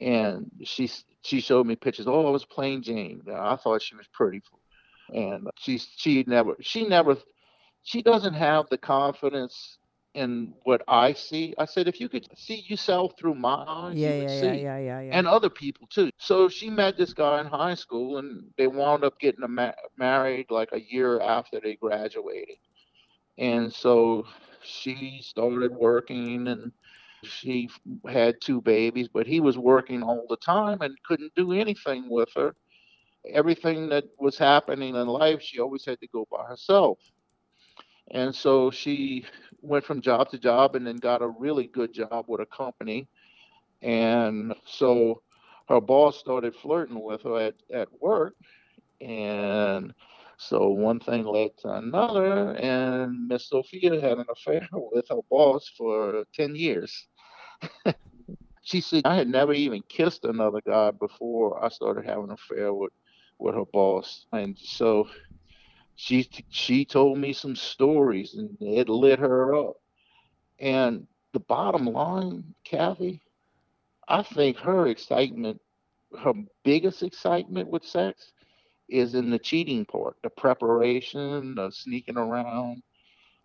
[0.00, 0.88] and she
[1.22, 2.06] she showed me pictures.
[2.06, 3.22] Oh, I was plain Jane.
[3.32, 4.42] I thought she was pretty,
[5.12, 7.16] and she she never she never
[7.82, 9.78] she doesn't have the confidence
[10.14, 11.54] in what I see.
[11.58, 14.62] I said, if you could see yourself through my eyes, Yeah, you would yeah, see
[14.62, 16.10] yeah, yeah, yeah, and other people too.
[16.18, 19.72] So she met this guy in high school, and they wound up getting a ma-
[19.98, 22.56] married like a year after they graduated.
[23.38, 24.26] And so
[24.62, 26.72] she started working, and
[27.22, 27.68] she
[28.08, 32.28] had two babies, but he was working all the time and couldn't do anything with
[32.36, 32.54] her.
[33.32, 36.98] Everything that was happening in life, she always had to go by herself.
[38.12, 39.24] And so she
[39.62, 43.08] went from job to job and then got a really good job with a company.
[43.82, 45.22] And so
[45.68, 48.34] her boss started flirting with her at, at work.
[49.00, 49.92] And
[50.38, 52.52] so one thing led to another.
[52.56, 57.06] And Miss Sophia had an affair with her boss for 10 years.
[58.62, 62.72] she said, I had never even kissed another guy before I started having an affair
[62.74, 62.92] with,
[63.38, 64.26] with her boss.
[64.32, 65.08] And so
[65.94, 69.76] she she told me some stories and it lit her up.
[70.58, 73.22] And the bottom line, Kathy,
[74.08, 75.60] I think her excitement,
[76.18, 76.32] her
[76.64, 78.32] biggest excitement with sex
[78.88, 82.82] is in the cheating part, the preparation, the sneaking around,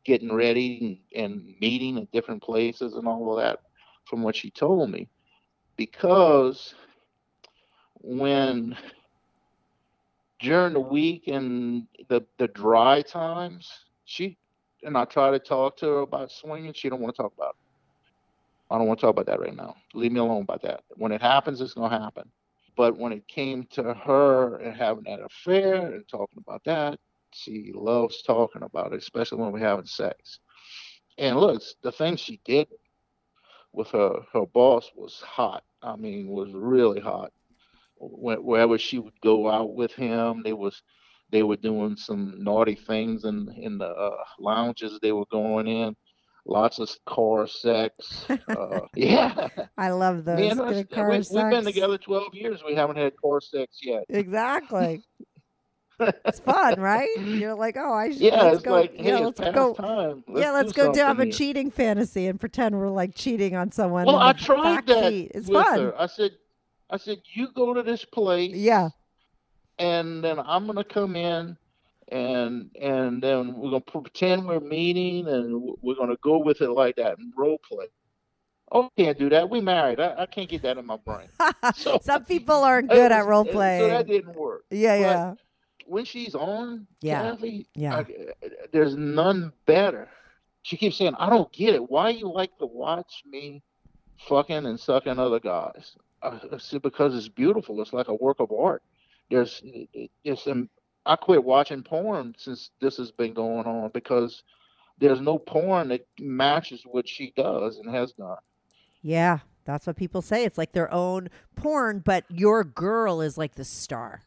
[0.05, 3.59] getting ready and, and meeting at different places and all of that
[4.05, 5.07] from what she told me.
[5.77, 6.75] Because
[7.95, 8.75] when
[10.39, 13.69] during the week and the the dry times,
[14.05, 14.37] she
[14.83, 16.73] and I try to talk to her about swinging.
[16.73, 18.73] She don't want to talk about it.
[18.73, 19.75] I don't want to talk about that right now.
[19.93, 20.83] Leave me alone about that.
[20.95, 22.29] When it happens, it's gonna happen.
[22.75, 26.99] But when it came to her and having that affair and talking about that,
[27.33, 30.39] she loves talking about it, especially when we're having sex.
[31.17, 32.67] And look, the thing she did
[33.73, 35.63] with her her boss was hot.
[35.83, 37.31] I mean, was really hot
[38.01, 40.81] wh- wherever she would go out with him, they was
[41.31, 45.95] they were doing some naughty things in in the uh, lounges they were going in.
[46.45, 48.25] Lots of car sex.
[48.29, 50.39] Uh, yeah, I love those.
[50.39, 52.63] me and her, car we, we've been together twelve years.
[52.65, 54.05] We haven't had car sex yet.
[54.09, 55.03] Exactly.
[56.25, 57.09] it's fun, right?
[57.19, 58.21] You're like, oh, I should.
[58.21, 58.71] Yeah, let's go.
[58.71, 59.73] like, hey, yeah, it's let's go.
[59.73, 60.23] time.
[60.27, 63.71] yeah, let's do go to have a cheating fantasy and pretend we're like cheating on
[63.71, 64.07] someone.
[64.07, 65.31] Well, I tried that seat.
[65.35, 65.79] It's fun.
[65.79, 66.01] her.
[66.01, 66.31] I said,
[66.89, 68.55] I said, you go to this place.
[68.55, 68.89] Yeah.
[69.77, 71.57] and then I'm gonna come in,
[72.11, 76.95] and and then we're gonna pretend we're meeting, and we're gonna go with it like
[76.97, 77.85] that and role play.
[78.73, 79.49] Oh, can't do that.
[79.49, 79.99] We married.
[79.99, 81.27] I, I can't get that in my brain.
[81.75, 83.51] So- Some people aren't good at was- role So
[83.89, 84.63] that didn't work.
[84.69, 85.33] yeah, but yeah.
[85.87, 87.97] When she's on, Yeah, Kathy, yeah.
[87.97, 88.05] I-
[88.71, 90.07] there's none better.
[90.63, 91.89] She keeps saying, "I don't get it.
[91.89, 93.61] Why you like to watch me
[94.29, 97.81] fucking and sucking other guys?" I I said, "Because it's beautiful.
[97.81, 98.83] It's like a work of art.
[99.29, 99.61] There's,
[100.23, 100.45] it's.
[100.47, 100.69] Um,
[101.05, 104.43] I quit watching porn since this has been going on because
[104.99, 108.37] there's no porn that matches what she does and has done.
[109.01, 110.43] Yeah, that's what people say.
[110.43, 114.21] It's like their own porn, but your girl is like the star.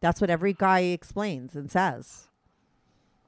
[0.00, 2.28] That's what every guy explains and says.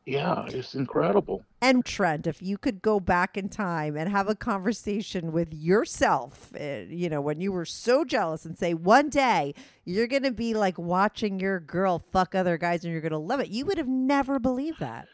[0.06, 1.44] Yeah, it's incredible.
[1.62, 6.52] And Trent, if you could go back in time and have a conversation with yourself,
[6.60, 9.54] uh, you know, when you were so jealous and say, one day
[9.86, 13.18] you're going to be like watching your girl fuck other guys and you're going to
[13.18, 15.08] love it, you would have never believed that.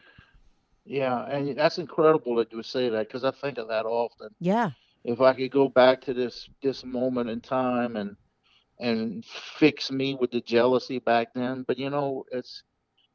[0.85, 4.29] Yeah, and that's incredible that you say that because I think of that often.
[4.39, 4.71] Yeah.
[5.03, 8.15] if I could go back to this this moment in time and
[8.79, 11.63] and fix me with the jealousy back then.
[11.67, 12.63] But you know, it's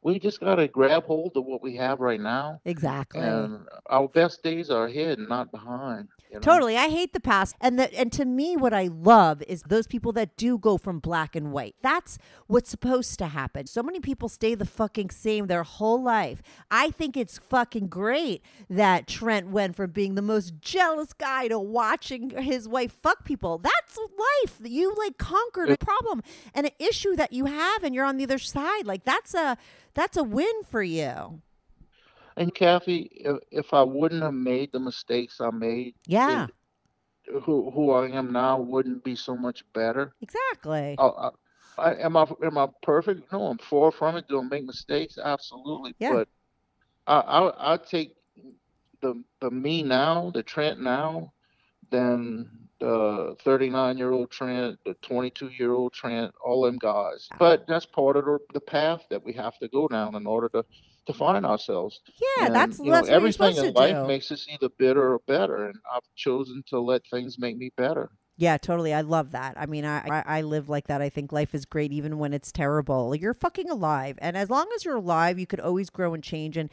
[0.02, 2.60] we just got to grab hold of what we have right now.
[2.64, 3.20] Exactly.
[3.20, 6.08] And our best days are ahead, not behind.
[6.36, 6.52] You know?
[6.52, 6.76] Totally.
[6.76, 7.56] I hate the past.
[7.60, 10.98] And the, and to me what I love is those people that do go from
[10.98, 11.76] black and white.
[11.82, 13.66] That's what's supposed to happen.
[13.66, 16.42] So many people stay the fucking same their whole life.
[16.70, 21.58] I think it's fucking great that Trent went from being the most jealous guy to
[21.58, 23.58] watching his wife fuck people.
[23.58, 24.60] That's life.
[24.62, 26.22] You like conquered a problem
[26.54, 28.86] and an issue that you have and you're on the other side.
[28.86, 29.56] Like that's a
[29.94, 31.40] that's a win for you.
[32.36, 36.44] And Kathy, if, if I wouldn't have made the mistakes I made, Yeah.
[36.44, 36.52] it-
[37.42, 40.14] who who I am now wouldn't be so much better.
[40.20, 40.94] Exactly.
[40.96, 41.30] I, I,
[41.76, 43.32] I, am I am I perfect?
[43.32, 44.28] No, I'm far from it.
[44.28, 45.18] Do I make mistakes?
[45.18, 45.96] Absolutely.
[45.98, 46.12] Yeah.
[46.12, 46.28] But
[47.08, 48.14] I, I I take
[49.00, 51.32] the the me now, the Trent now,
[51.90, 57.28] than the 39 year old Trent, the 22 year old Trent, all them guys.
[57.38, 60.48] But that's part of the, the path that we have to go down in order
[60.50, 60.64] to
[61.06, 62.00] to find ourselves.
[62.38, 64.06] Yeah, And, that's you know, that's everything in life do.
[64.06, 68.10] makes us either bitter or better, and I've chosen to let things make me better.
[68.38, 68.92] Yeah, totally.
[68.92, 69.54] I love that.
[69.56, 71.00] I mean, I, I I live like that.
[71.00, 73.14] I think life is great even when it's terrible.
[73.16, 76.58] You're fucking alive, and as long as you're alive, you could always grow and change,
[76.58, 76.68] and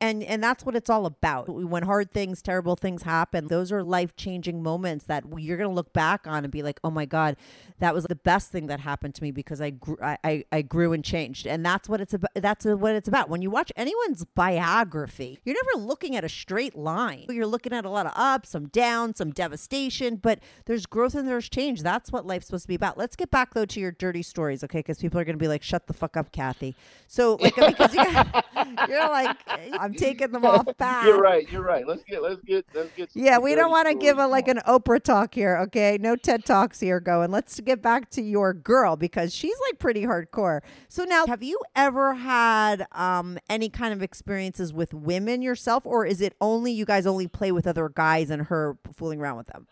[0.00, 1.48] and and that's what it's all about.
[1.48, 5.92] When hard things, terrible things happen, those are life changing moments that you're gonna look
[5.92, 7.36] back on and be like, oh my god,
[7.78, 10.92] that was the best thing that happened to me because I grew, I, I, grew
[10.92, 12.30] and changed, and that's what it's about.
[12.34, 13.28] That's what it's about.
[13.28, 17.26] When you watch anyone's biography, you're never looking at a straight line.
[17.28, 21.28] You're looking at a lot of ups, some downs, some devastation, but there's growth and
[21.28, 21.82] there's change.
[21.82, 22.96] That's what life's supposed to be about.
[22.96, 24.78] Let's get back though to your dirty stories, okay?
[24.78, 26.74] Because people are gonna be like, "Shut the fuck up, Kathy."
[27.08, 28.04] So, like, because you
[28.88, 29.36] you're like,
[29.80, 31.04] I'm taking them off back.
[31.06, 31.50] You're right.
[31.50, 31.86] You're right.
[31.86, 33.10] Let's get let's get let's get.
[33.14, 35.98] Yeah, we don't want to give a like an Oprah talk here, okay?
[36.00, 37.30] No TED Talks here going.
[37.30, 40.60] Let's get back to your girl because she's like pretty hardcore.
[40.88, 46.06] So now, have you ever had um any kind of experiences with women yourself or
[46.06, 49.46] is it only you guys only play with other guys and her fooling around with
[49.48, 49.66] them?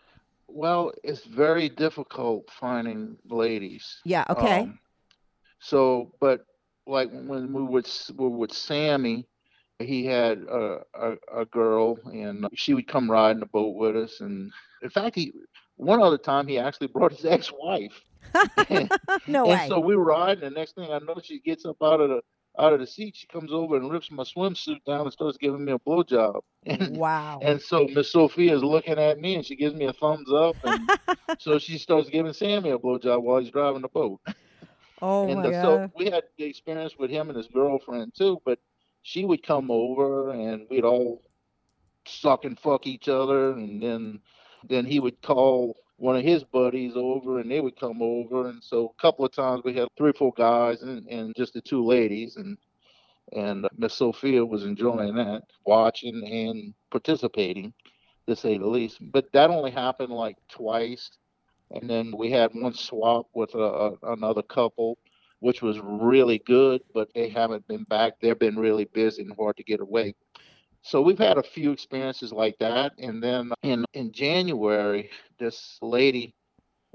[0.47, 3.99] Well, it's very difficult finding ladies.
[4.05, 4.61] Yeah, okay.
[4.61, 4.79] Um,
[5.59, 6.45] so, but
[6.87, 7.87] like when we would
[8.17, 9.27] with Sammy,
[9.79, 13.95] he had a, a a girl, and she would come ride in the boat with
[13.95, 14.21] us.
[14.21, 14.51] And
[14.81, 15.33] in fact, he
[15.77, 18.01] one other time he actually brought his ex-wife.
[19.27, 19.65] no and way.
[19.67, 20.43] so we were riding.
[20.43, 22.21] The next thing I know, she gets up out of the
[22.57, 23.15] out of the seat.
[23.15, 26.41] She comes over and rips my swimsuit down and starts giving me a blowjob.
[26.67, 27.39] And wow.
[27.43, 30.55] and so Miss Sophia is looking at me and she gives me a thumbs up.
[30.63, 30.89] And
[31.37, 34.19] so she starts giving Sammy a blowjob while he's driving the boat.
[35.01, 35.61] oh and my uh, god.
[35.61, 38.41] so we had the experience with him and his girlfriend too.
[38.45, 38.57] But
[39.05, 39.71] she would come mm-hmm.
[39.71, 41.21] over and we'd all
[42.07, 43.51] suck and fuck each other.
[43.51, 44.19] And then
[44.67, 48.49] then he would call one of his buddies over and they would come over.
[48.49, 51.53] And so a couple of times we had three or four guys and, and just
[51.53, 52.35] the two ladies.
[52.37, 52.57] And
[53.33, 57.73] and Miss Sophia was enjoying that, watching and participating,
[58.27, 58.97] to say the least.
[59.01, 61.11] But that only happened like twice,
[61.71, 64.99] and then we had one swap with a, a, another couple,
[65.45, 66.81] which was really good.
[66.93, 68.13] But they haven't been back.
[68.19, 70.15] They've been really busy and hard to get away.
[70.81, 76.33] So we've had a few experiences like that, and then in in January, this lady.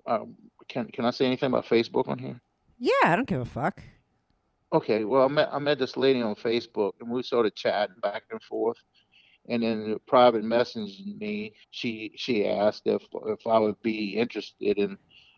[0.07, 0.35] Um,
[0.69, 2.41] can can I say anything about Facebook on here?
[2.79, 3.83] yeah, I don't give a fuck.
[4.73, 8.25] Okay, well, I met I met this lady on Facebook, and we started chatting back
[8.31, 8.79] and forth.
[9.49, 14.79] And then the private messaging me, she she asked if if I would be interested
[14.79, 14.97] in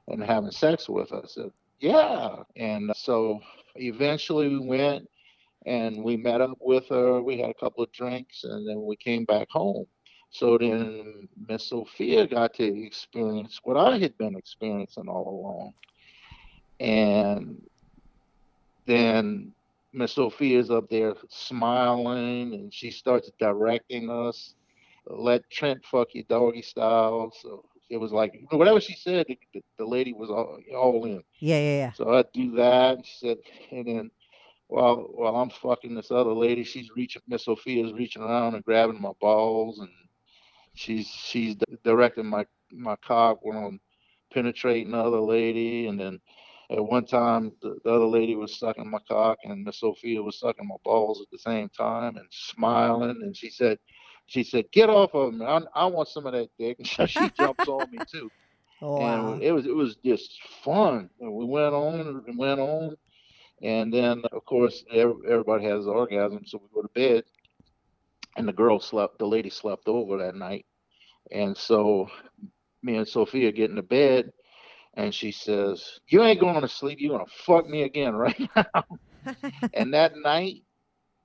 [0.08, 1.22] in having sex with her.
[1.24, 1.50] I said,
[1.82, 2.36] yeah.
[2.56, 3.40] And so
[3.74, 5.08] eventually we went
[5.66, 7.20] and we met up with her.
[7.20, 9.86] We had a couple of drinks, and then we came back home.
[10.30, 15.74] So then Miss Sophia got to experience what I had been experiencing all along.
[16.80, 17.62] And
[18.86, 19.52] then
[19.92, 24.54] Miss Sophia's up there smiling and she starts directing us.
[25.06, 27.30] Let Trent fuck you doggy style.
[27.38, 31.22] So it was like whatever she said, the, the lady was all, all in.
[31.40, 31.92] Yeah, yeah, yeah.
[31.92, 32.96] So I do that.
[32.96, 33.38] And she said,
[33.70, 34.10] and then
[34.68, 37.22] while while I'm fucking this other lady, she's reaching.
[37.28, 39.90] Miss Sophia's reaching around and grabbing my balls, and
[40.74, 43.80] she's she's directing my my cock when I'm
[44.32, 46.20] penetrating the other lady, and then
[46.70, 50.38] at one time the, the other lady was sucking my cock, and Miss Sophia was
[50.38, 53.78] sucking my balls at the same time and smiling, and she said.
[54.26, 55.44] She said, "Get off of me!
[55.46, 58.30] I, I want some of that dick." And so she jumps on me too
[58.82, 59.34] Oh, wow.
[59.34, 61.10] and it was it was just fun.
[61.20, 62.96] And we went on and went on,
[63.62, 67.24] and then of course ev- everybody has orgasm, so we go to bed,
[68.36, 70.66] and the girl slept, the lady slept over that night,
[71.30, 72.08] and so
[72.82, 74.32] me and Sophia get into bed,
[74.94, 76.98] and she says, "You ain't going to sleep.
[77.00, 78.84] You're gonna fuck me again right now."
[79.74, 80.62] and that night,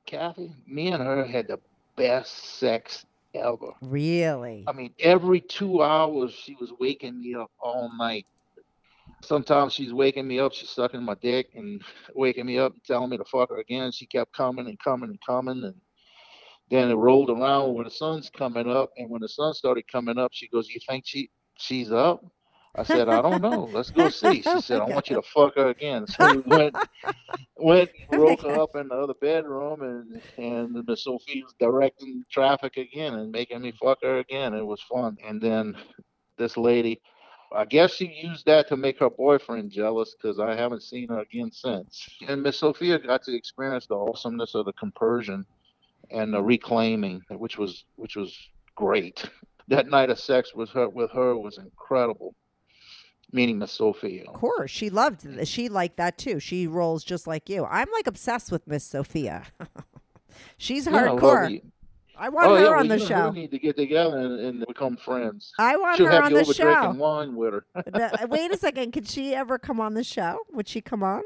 [0.05, 1.59] Kathy, me and her had the
[1.97, 3.73] best sex ever.
[3.81, 4.63] Really?
[4.67, 8.25] I mean, every two hours she was waking me up all night.
[9.23, 11.81] Sometimes she's waking me up, she's sucking my dick and
[12.15, 13.91] waking me up and telling me to fuck her again.
[13.91, 15.75] She kept coming and coming and coming and
[16.69, 20.17] then it rolled around when the sun's coming up and when the sun started coming
[20.17, 22.23] up, she goes, You think she she's up?
[22.77, 23.69] I said, I don't know.
[23.73, 24.43] Let's go see.
[24.43, 26.05] She said, I want you to fuck her again.
[26.05, 26.75] So we went,
[27.57, 32.77] went, broke her up in the other bedroom, and and Miss Sophia was directing traffic
[32.77, 34.53] again and making me fuck her again.
[34.53, 35.17] It was fun.
[35.27, 35.75] And then
[36.37, 37.01] this lady,
[37.51, 41.21] I guess she used that to make her boyfriend jealous because I haven't seen her
[41.21, 42.07] again since.
[42.27, 45.45] And Miss Sophia got to experience the awesomeness of the compersion
[46.11, 48.37] and the reclaiming, which was which was
[48.75, 49.27] great.
[49.69, 52.33] That night of sex with her with her was incredible
[53.31, 54.23] meaning Miss Sophia.
[54.27, 55.47] Of course, she loved.
[55.47, 56.39] She liked that too.
[56.39, 57.65] She rolls just like you.
[57.65, 59.43] I'm like obsessed with Miss Sophia.
[60.57, 61.61] She's Yeah, hardcore.
[62.19, 63.15] I want oh, her yeah, on well, the show.
[63.27, 65.53] her need to get together and, and become friends.
[65.59, 66.73] I want She'll her have on you the over show.
[66.73, 67.65] drinking wine with her.
[67.93, 68.91] No, uh, Wait a second.
[68.91, 70.39] Could she ever come on the show?
[70.51, 71.21] Would she come on?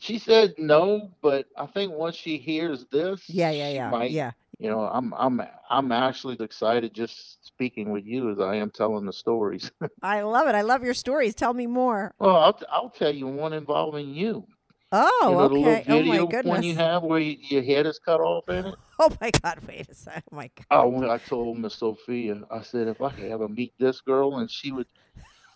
[0.00, 4.30] she said no, but I think once she hears this, Yeah, yeah, yeah, yeah.
[4.58, 9.04] You know, I'm I'm I'm actually excited just speaking with you as I am telling
[9.04, 9.70] the stories.
[10.02, 10.54] I love it.
[10.54, 11.34] I love your stories.
[11.34, 12.14] Tell me more.
[12.18, 14.46] well, I'll I'll tell you one involving you.
[14.92, 15.84] Oh, you know the little okay.
[15.88, 18.74] Oh video my one you have where you, your head is cut off in it.
[18.96, 19.58] Oh my God.
[19.66, 20.22] Wait a second.
[20.30, 20.66] Oh my God.
[20.70, 24.48] Oh, I told Miss Sophia, I said if I could ever meet this girl and
[24.48, 24.86] she would,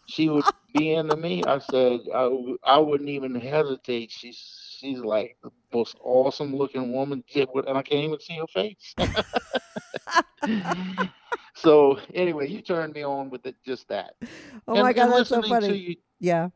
[0.08, 0.42] she would
[0.74, 1.44] be into me.
[1.44, 2.28] I said I,
[2.64, 4.10] I wouldn't even hesitate.
[4.10, 8.94] She's she's like the most awesome looking woman, and I can't even see her face.
[11.54, 14.14] so anyway, you turned me on with it, just that.
[14.66, 15.08] Oh And- my God.
[15.10, 15.76] That's so funny.
[15.76, 16.48] you, Yeah.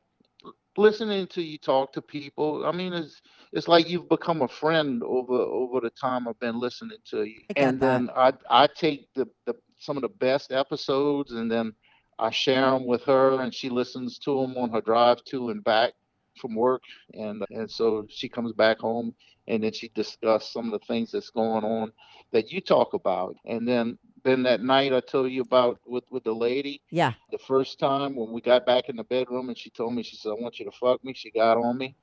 [0.77, 3.21] listening to you talk to people, I mean, it's
[3.53, 7.43] it's like you've become a friend over over the time I've been listening to you.
[7.57, 11.75] And then I I take the, the some of the best episodes and then
[12.19, 15.65] I share them with her, and she listens to them on her drive to and
[15.65, 15.93] back
[16.41, 16.83] from work,
[17.15, 19.15] and and so she comes back home
[19.49, 21.91] and then she discusses some of the things that's going on
[22.31, 26.23] that you talk about, and then then that night I told you about with with
[26.25, 27.13] the lady Yeah.
[27.33, 30.17] the first time when we got back in the bedroom and she told me she
[30.17, 31.97] said i want you to fuck me she got on me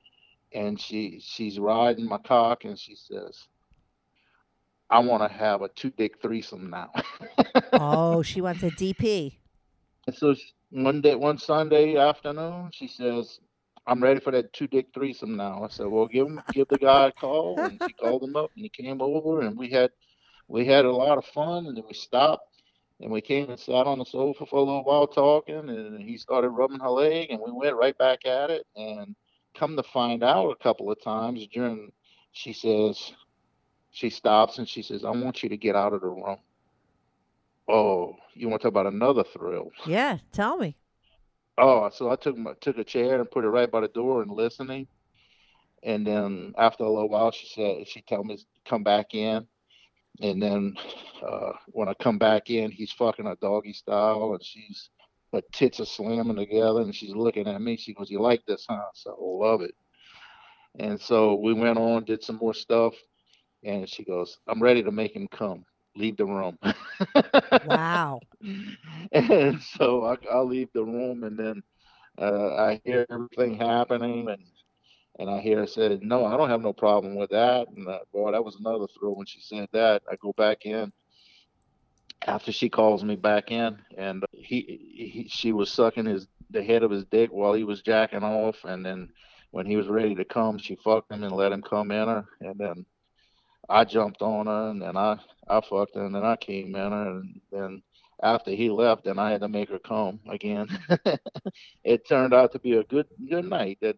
[0.52, 3.46] and she she's riding my cock and she says
[4.90, 6.90] i want to have a two dick threesome now
[7.72, 9.32] Oh, she wants a DP.
[10.06, 13.40] and so she- one day one sunday afternoon she says
[13.86, 16.78] i'm ready for that two dick threesome now i said well give him give the
[16.78, 19.90] guy a call and she called him up and he came over and we had
[20.48, 22.46] we had a lot of fun and then we stopped
[23.00, 26.16] and we came and sat on the sofa for a little while talking and he
[26.18, 29.14] started rubbing her leg and we went right back at it and
[29.54, 31.90] come to find out a couple of times during
[32.32, 33.12] she says
[33.90, 36.36] she stops and she says i want you to get out of the room
[37.68, 40.18] oh you want to talk about another thrill Yeah.
[40.32, 40.76] Tell me.
[41.60, 44.22] Oh, so I took my, took a chair and put it right by the door
[44.22, 44.88] and listening.
[45.82, 49.46] And then after a little while, she said she told me to come back in.
[50.22, 50.76] And then
[51.26, 54.90] uh, when I come back in, he's fucking her doggy style, and she's
[55.32, 57.76] her tits are slamming together, and she's looking at me.
[57.76, 59.74] She goes, "You like this, huh?" So I love it.
[60.78, 62.94] And so we went on, did some more stuff,
[63.64, 65.64] and she goes, "I'm ready to make him come.
[65.96, 66.58] Leave the room."
[67.66, 68.20] Wow.
[69.12, 71.62] and so I, I leave the room, and then
[72.18, 74.42] uh, I hear everything happening, and
[75.18, 78.00] and I hear her say, "No, I don't have no problem with that." And uh,
[78.12, 80.02] boy, that was another thrill when she said that.
[80.10, 80.92] I go back in
[82.26, 84.60] after she calls me back in, and he,
[84.94, 88.56] he she was sucking his the head of his dick while he was jacking off,
[88.64, 89.08] and then
[89.52, 92.24] when he was ready to come, she fucked him and let him come in her,
[92.40, 92.86] and then
[93.68, 96.92] I jumped on her, and then I I fucked her, and then I came in
[96.92, 97.82] her, and then
[98.22, 100.68] after he left, and I had to make her come again.
[101.84, 103.78] it turned out to be a good good night.
[103.80, 103.96] That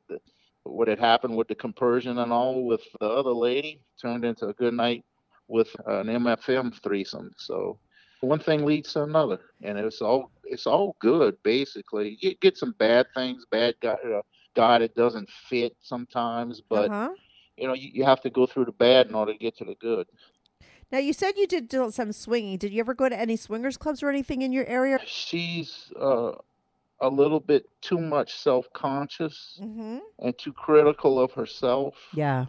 [0.65, 4.55] what had happened with the compersion and all with the other lady turned into a
[4.55, 5.05] good night
[5.49, 7.33] with an MFM threesome.
[7.37, 7.79] So
[8.21, 12.19] one thing leads to another, and it's all it's all good basically.
[12.21, 14.23] You get some bad things, bad guy, uh,
[14.55, 17.11] guy that doesn't fit sometimes, but uh-huh.
[17.63, 19.65] You know you, you have to go through the bad in order to get to
[19.65, 20.07] the good.
[20.91, 22.59] Now you said you did some swinging.
[22.59, 24.99] Did you ever go to any swingers clubs or anything in your area?
[25.07, 26.33] She's uh,
[27.01, 29.99] a little bit too much self-conscious Mm-hmm.
[30.19, 31.95] and too critical of herself.
[32.13, 32.47] Yeah.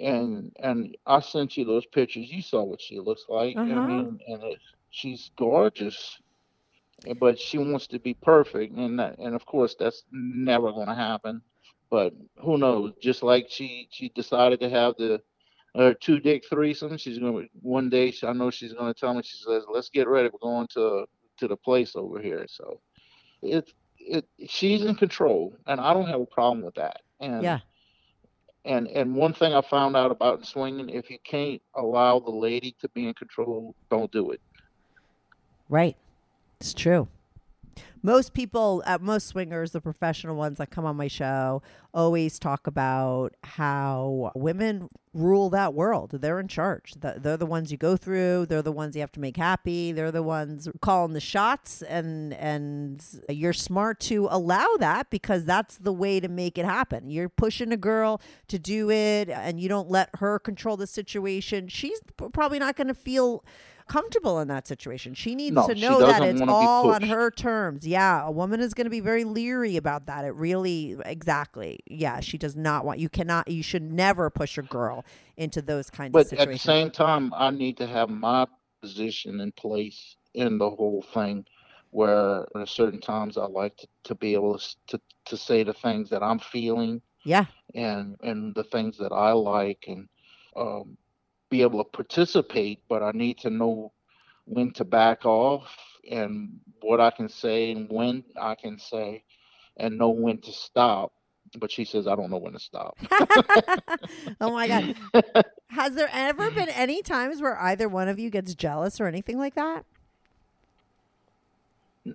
[0.00, 2.32] And and I sent you those pictures.
[2.32, 3.54] You saw what she looks like.
[3.56, 3.80] Uh-huh.
[3.80, 4.58] I mean, and it,
[4.90, 6.18] she's gorgeous,
[7.20, 10.94] but she wants to be perfect, and that, and of course that's never going to
[10.94, 11.42] happen.
[11.92, 12.94] But who knows?
[13.02, 15.20] Just like she she decided to have the
[15.76, 16.96] her two dick threesome.
[16.96, 18.14] She's gonna one day.
[18.22, 19.22] I know she's gonna tell me.
[19.22, 20.30] She says, "Let's get ready.
[20.32, 21.04] We're going to
[21.36, 22.80] to the place over here." So
[23.42, 27.02] it it she's in control, and I don't have a problem with that.
[27.20, 27.60] And Yeah.
[28.64, 32.74] and and one thing I found out about swinging, if you can't allow the lady
[32.80, 34.40] to be in control, don't do it.
[35.68, 35.96] Right.
[36.58, 37.08] It's true.
[38.02, 41.62] Most people, uh, most swingers, the professional ones that come on my show,
[41.94, 46.10] always talk about how women rule that world.
[46.10, 46.94] They're in charge.
[46.98, 48.46] The- They're the ones you go through.
[48.46, 49.92] They're the ones you have to make happy.
[49.92, 55.76] They're the ones calling the shots, and and you're smart to allow that because that's
[55.78, 57.10] the way to make it happen.
[57.10, 61.68] You're pushing a girl to do it, and you don't let her control the situation.
[61.68, 62.00] She's
[62.32, 63.44] probably not going to feel
[63.88, 65.14] comfortable in that situation.
[65.14, 67.86] She needs No, to know that it's all on her terms.
[67.86, 70.24] Yeah, a woman is going to be very leery about that.
[70.24, 71.80] It really, exactly.
[71.86, 73.00] Yeah, she does not want.
[73.00, 73.48] You cannot.
[73.48, 75.04] You should never push a girl
[75.36, 78.46] into those kinds of But at the same time, I need to have my
[78.82, 81.46] position in place in the whole thing,
[81.90, 85.74] where at certain times I like to, to be able to, to to say the
[85.74, 90.08] things that I'm feeling yeah, and and the things that I like and
[90.56, 90.96] um,
[91.52, 92.80] be able to participate.
[92.88, 93.92] But I need to know
[94.46, 95.68] when to back off
[96.10, 99.22] and what I can say and when I can say,
[99.76, 101.12] and know when to stop.
[101.58, 102.96] But she says I don't know when to stop.
[104.40, 104.96] oh my god.
[105.68, 109.38] Has there ever been any times where either one of you gets jealous or anything
[109.38, 109.84] like that?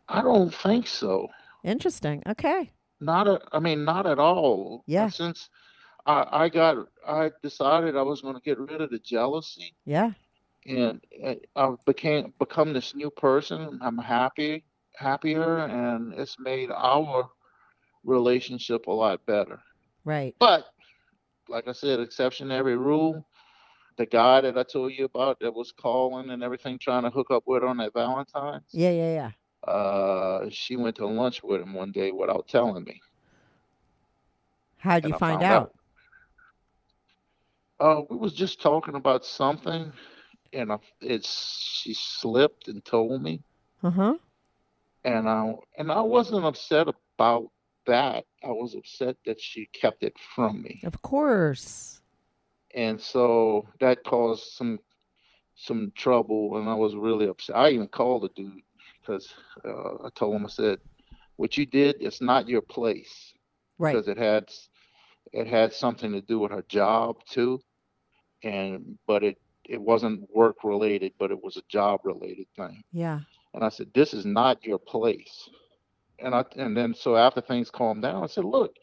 [0.10, 1.28] I don't think so.
[1.64, 2.24] Interesting.
[2.28, 2.72] Okay.
[3.00, 4.84] Not a, I mean, not at all.
[4.88, 5.10] Yeah.
[5.10, 5.50] Since
[6.08, 10.12] I, I got, I decided I was going to get rid of the jealousy, Yeah.
[10.66, 13.78] and uh, I became become this new person.
[13.82, 14.64] I'm happy,
[14.96, 17.30] happier, and it's made our
[18.06, 19.60] relationship a lot better.
[20.06, 20.34] Right.
[20.40, 20.66] But
[21.50, 23.26] like I said, exception to every rule.
[23.98, 27.32] The guy that I told you about that was calling and everything, trying to hook
[27.32, 28.64] up with her on that Valentine's.
[28.72, 28.92] Yeah.
[28.92, 29.32] Yeah.
[29.66, 29.72] Yeah.
[29.72, 33.02] Uh, she went to lunch with him one day without telling me.
[34.78, 35.74] How'd you find out?
[37.80, 39.92] Uh, we was just talking about something,
[40.54, 43.42] and I, it's she slipped and told me,
[43.84, 44.18] Uh huh.
[45.04, 47.52] and I and I wasn't upset about
[47.86, 48.26] that.
[48.44, 52.02] I was upset that she kept it from me, Of course.
[52.76, 54.80] and so that caused some
[55.56, 57.56] some trouble, and I was really upset.
[57.56, 58.64] I even called the dude
[59.02, 59.34] because
[59.66, 60.80] uh, I told him I said,
[61.38, 63.34] "What you did is not your place."
[63.80, 63.94] Right.
[63.94, 64.50] because it had
[65.34, 67.60] it had something to do with her job too.
[68.44, 72.84] And but it it wasn't work related but it was a job related thing.
[72.92, 73.20] Yeah.
[73.54, 75.50] and i said this is not your place.
[76.20, 78.74] And i and then so after things calmed down i said look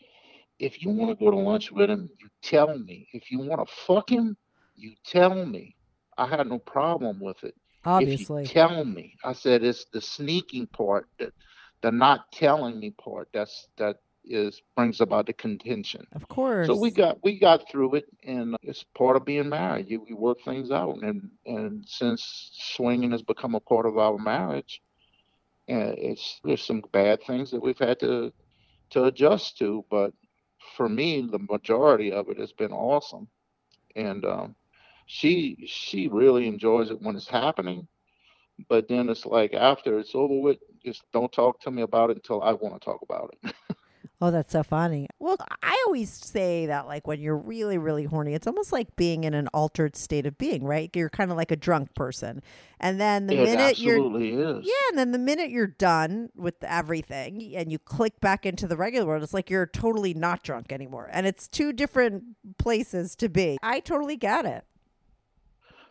[0.58, 3.08] if you want to go to lunch with him you tell me.
[3.12, 4.36] If you want to fuck him
[4.76, 5.76] you tell me.
[6.16, 7.54] I had no problem with it.
[7.84, 8.42] Obviously.
[8.44, 9.16] if you tell me.
[9.24, 11.32] I said it's the sneaking part that
[11.82, 13.28] the not telling me part.
[13.32, 16.66] That's that is brings about the contention Of course.
[16.66, 19.88] so we got we got through it, and it's part of being married.
[19.90, 24.18] You we work things out, and and since swinging has become a part of our
[24.18, 24.80] marriage,
[25.68, 28.32] and it's there's some bad things that we've had to
[28.90, 30.12] to adjust to, but
[30.76, 33.28] for me, the majority of it has been awesome,
[33.96, 34.54] and um,
[35.06, 37.86] she she really enjoys it when it's happening.
[38.68, 42.16] But then it's like after it's over with, just don't talk to me about it
[42.18, 43.54] until I want to talk about it.
[44.20, 45.08] Oh, that's so funny.
[45.18, 49.24] Well, I always say that like when you're really, really horny, it's almost like being
[49.24, 50.88] in an altered state of being, right?
[50.94, 52.40] You're kind of like a drunk person.
[52.78, 54.64] And then the it minute you're is.
[54.64, 58.76] Yeah, and then the minute you're done with everything and you click back into the
[58.76, 61.10] regular world, it's like you're totally not drunk anymore.
[61.12, 62.24] And it's two different
[62.56, 63.58] places to be.
[63.62, 64.64] I totally get it.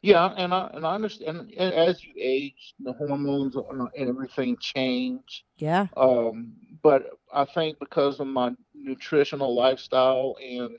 [0.03, 1.53] Yeah, and I and I understand.
[1.57, 5.45] And as you age, the hormones and everything change.
[5.57, 5.87] Yeah.
[5.95, 10.77] Um, but I think because of my nutritional lifestyle and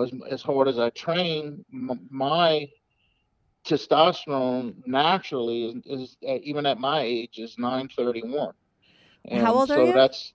[0.00, 2.68] as, as hard as I train, m- my
[3.64, 8.52] testosterone naturally is, is uh, even at my age is 931.
[9.26, 9.92] And How old are so you?
[9.92, 10.32] that's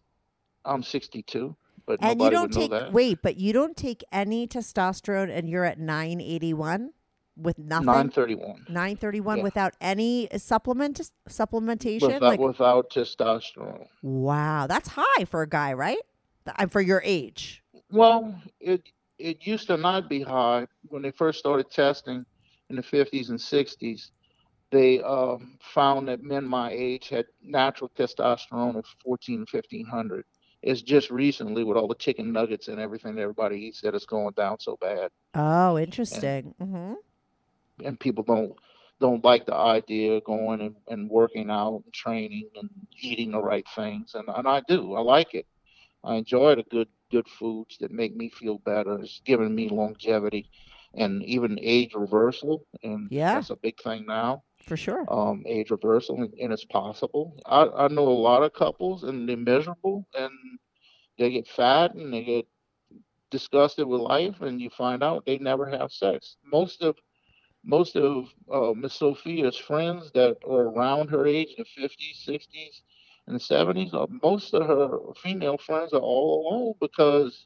[0.66, 1.56] I'm 62,
[1.86, 5.80] but And you don't take wait, but you don't take any testosterone and you're at
[5.80, 6.92] 981
[7.42, 7.86] with nothing.
[7.86, 9.44] 931 931 Yeah.
[9.44, 13.86] without any supplement supplementation without, like without testosterone.
[14.02, 15.98] wow, that's high for a guy, right?
[16.48, 17.62] Uh, For your age.
[17.92, 18.82] Well, it
[19.20, 22.26] it used to not be high when they first started testing
[22.70, 24.10] in the 50s and 60s.
[24.72, 30.24] They um, found that men my age had natural testosterone of 14, 1500,
[30.64, 34.06] It's just recently with all the chicken nuggets and everything that everybody eats that it's
[34.06, 36.56] going down so bad, Oh, interesting.
[36.60, 36.94] hmm
[37.86, 38.54] and people don't
[39.00, 42.70] don't like the idea of going and, and working out and training and
[43.02, 44.94] eating the right things, and and I do.
[44.96, 45.46] I like it.
[46.04, 49.00] I enjoy the good good foods that make me feel better.
[49.00, 50.50] It's given me longevity
[50.96, 53.34] and even age reversal, and Yeah.
[53.36, 54.44] that's a big thing now.
[54.66, 55.06] For sure.
[55.10, 57.36] um, age reversal, and, and it's possible.
[57.46, 60.32] I, I know a lot of couples, and they're miserable, and
[61.18, 62.46] they get fat, and they get
[63.32, 66.38] disgusted with life, and you find out they never have sex.
[66.44, 66.96] Most of
[67.64, 72.82] most of uh, Miss Sophia's friends that are around her age, in the 50s, 60s,
[73.28, 77.46] and 70s, uh, most of her female friends are all alone because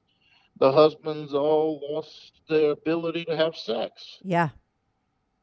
[0.60, 4.50] the husbands all lost their ability to have sex Yeah.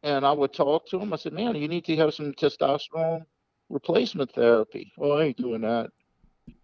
[0.02, 1.12] and I would talk to them.
[1.12, 3.24] I said, "Man, you need to have some testosterone
[3.68, 5.90] replacement therapy." Oh, I ain't doing that.
[6.48, 6.54] you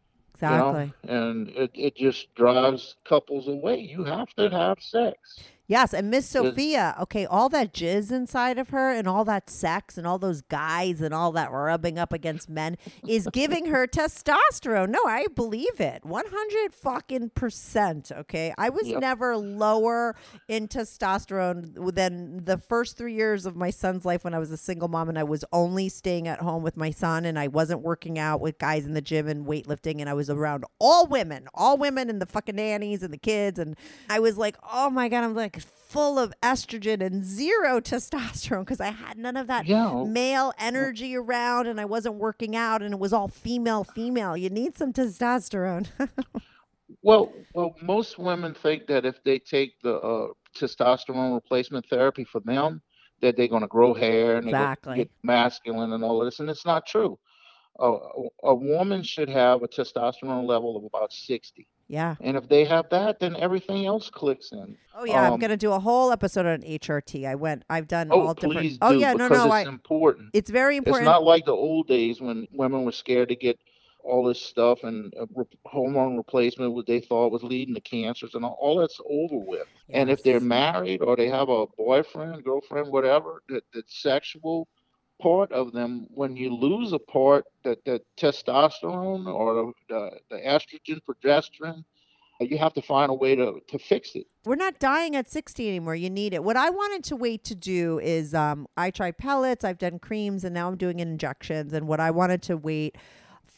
[0.48, 0.70] know?
[0.70, 0.92] Exactly.
[1.10, 3.80] And it, it just drives couples away.
[3.80, 5.40] You have to have sex.
[5.70, 9.98] Yes, and Miss Sophia, okay, all that jizz inside of her and all that sex
[9.98, 14.88] and all those guys and all that rubbing up against men is giving her testosterone.
[14.88, 16.06] No, I believe it.
[16.06, 18.54] 100 fucking percent, okay?
[18.56, 19.00] I was Yep.
[19.02, 20.16] never lower
[20.48, 24.56] in testosterone than the first 3 years of my son's life when I was a
[24.56, 27.82] single mom and I was only staying at home with my son and I wasn't
[27.82, 31.46] working out with guys in the gym and weightlifting and I was around all women,
[31.52, 33.76] all women and the fucking nannies and the kids and
[34.08, 38.80] I was like, "Oh my god, I'm like full of estrogen and zero testosterone because
[38.80, 40.04] I had none of that Yeah.
[40.04, 44.36] male energy around and I wasn't working out and it was all female female.
[44.36, 45.88] You need some testosterone.
[47.02, 52.40] Well, well, most women think that if they take the uh, testosterone replacement therapy for
[52.40, 52.80] them,
[53.20, 54.96] that they're going to grow hair and Exactly.
[54.96, 57.18] get masculine and all of this, and it's not true.
[57.78, 57.94] A
[58.42, 61.68] a woman should have a testosterone level of about 60.
[61.88, 62.16] Yeah.
[62.20, 64.76] And if they have that, then everything else clicks in.
[64.94, 67.26] Oh yeah, I'm Um, going to do a whole episode on HRT.
[67.26, 69.54] I went I've done Oh, all different please Oh do, yeah, no because no, it's
[69.54, 70.30] I important.
[70.34, 71.02] it's very important.
[71.02, 73.58] It's not like the old days when women were scared to get
[74.04, 78.34] all this stuff and uh, re- hormone replacement, what they thought was leading to cancers,
[78.34, 79.66] and all, all that's over with.
[79.90, 84.66] And if they're married or they have a boyfriend, girlfriend, whatever, that the sexual
[85.20, 91.00] part of them, when you lose a part, that the testosterone or the, the, estrogen,
[91.08, 91.84] progesterone,
[92.40, 94.26] you have to find a way to, to fix it.
[94.44, 95.96] we're not dying at 60 anymore.
[95.96, 96.44] You need it.
[96.44, 100.44] What I wanted to wait to do is um, I tried pellets, I've done creams,
[100.44, 101.72] and now I'm doing injections.
[101.72, 102.96] And what I wanted to wait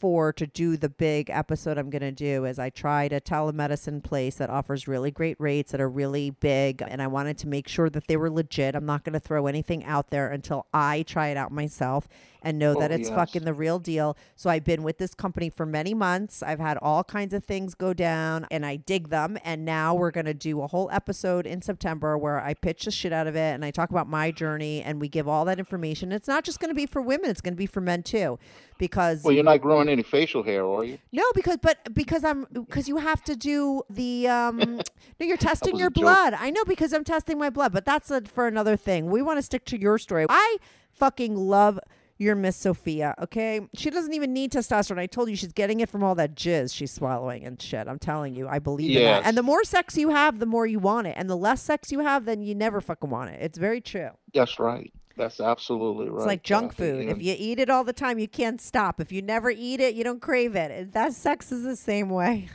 [0.01, 4.03] for to do the big episode I'm going to do is I tried a telemedicine
[4.03, 6.81] place that offers really great rates that are really big.
[6.81, 8.73] And I wanted to make sure that they were legit.
[8.73, 12.07] I'm not going to throw anything out there until I try it out myself
[12.41, 13.15] and know that Oh, it's yes.
[13.17, 14.17] fucking the real deal.
[14.35, 16.41] So I've been with this company for many months.
[16.41, 19.37] I've had all kinds of things go down and I dig them.
[19.43, 22.91] And now we're going to do a whole episode in September where I pitch the
[22.91, 25.59] shit out of it and I talk about my journey and we give all that
[25.59, 26.11] information.
[26.11, 28.39] It's not just going to be for women, it's going to be for men too.
[28.77, 30.97] Because Well, you're not growing any facial hair, are you?
[31.11, 34.57] no, because but because I'm because you have to do the um
[35.19, 36.01] no you're testing your a joke.
[36.03, 36.33] blood.
[36.33, 39.11] I know because I'm testing my blood, but that's a, for another thing.
[39.11, 40.25] We want to stick to your story.
[40.27, 40.57] I
[40.93, 41.79] fucking love
[42.21, 43.61] your Miss Sophia, okay?
[43.73, 44.99] She doesn't even need testosterone.
[44.99, 47.87] I told you she's getting it from all that jizz she's swallowing and shit.
[47.87, 49.25] I'm telling you, I believe in that.
[49.25, 51.15] And the more sex you have, the more you want it.
[51.17, 53.39] And the less sex you have, then you never fucking want it.
[53.41, 54.09] It's very true.
[54.33, 54.93] That's right.
[55.17, 56.17] That's absolutely right.
[56.17, 56.91] It's like junk Kathy.
[56.91, 57.09] food.
[57.09, 59.01] If you eat it all the time, you can't stop.
[59.01, 60.93] If you never eat it, you don't crave it.
[60.93, 62.49] That sex is the same way.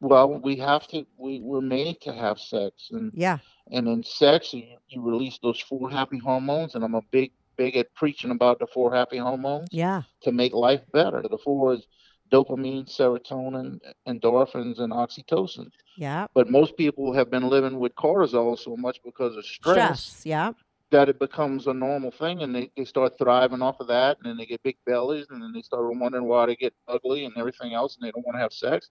[0.00, 1.06] Well, we have to.
[1.18, 3.38] We we're made to have sex, and Yeah.
[3.70, 7.76] and in sex, you, you release those four happy hormones, and I'm a big big
[7.76, 10.02] at preaching about the four happy hormones Yeah.
[10.22, 11.20] to make life better.
[11.20, 11.86] The four is
[12.32, 15.68] dopamine, serotonin, endorphins, and oxytocin.
[15.98, 16.26] Yeah.
[16.32, 20.26] But most people have been living with cortisol so much because of stress, Stress.
[20.26, 20.52] Yeah.
[20.90, 24.24] that it becomes a normal thing, and they, they start thriving off of that, and
[24.30, 27.36] then they get big bellies, and then they start wondering why they get ugly and
[27.36, 28.88] everything else, and they don't want to have sex.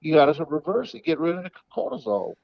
[0.00, 1.04] You got to reverse it.
[1.04, 2.34] Get rid of the cortisol.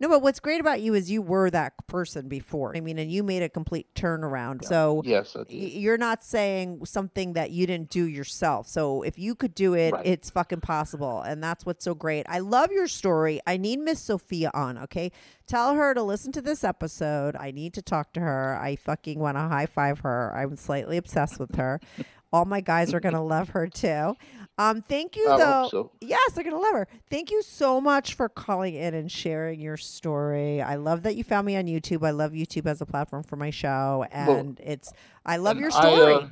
[0.00, 2.74] No, but what's great about you is you were that person before.
[2.74, 4.64] I mean, and you made a complete turnaround.
[4.64, 5.72] So Yes, I y- did.
[5.74, 8.66] you're not saying something that you didn't do yourself.
[8.66, 10.06] So if you could do it, Right.
[10.06, 11.20] it's fucking possible.
[11.20, 12.24] And that's what's so great.
[12.30, 13.40] I love your story.
[13.46, 15.12] I need Miss Sophia on, okay?
[15.46, 17.36] Tell her to listen to this episode.
[17.36, 18.58] I need to talk to her.
[18.58, 20.34] I fucking want to high five her.
[20.34, 21.78] I'm slightly obsessed with her.
[22.32, 24.14] All my guys are going to love her too.
[24.58, 25.62] Um, thank you, I though.
[25.62, 25.90] hope so.
[26.02, 26.88] Yes, they're gonna love her.
[27.10, 30.60] Thank you so much for calling in and sharing your story.
[30.60, 32.06] I love that you found me on YouTube.
[32.06, 34.92] I love YouTube as a platform for my show, and it's
[35.24, 36.14] I love your I, story.
[36.14, 36.28] uh,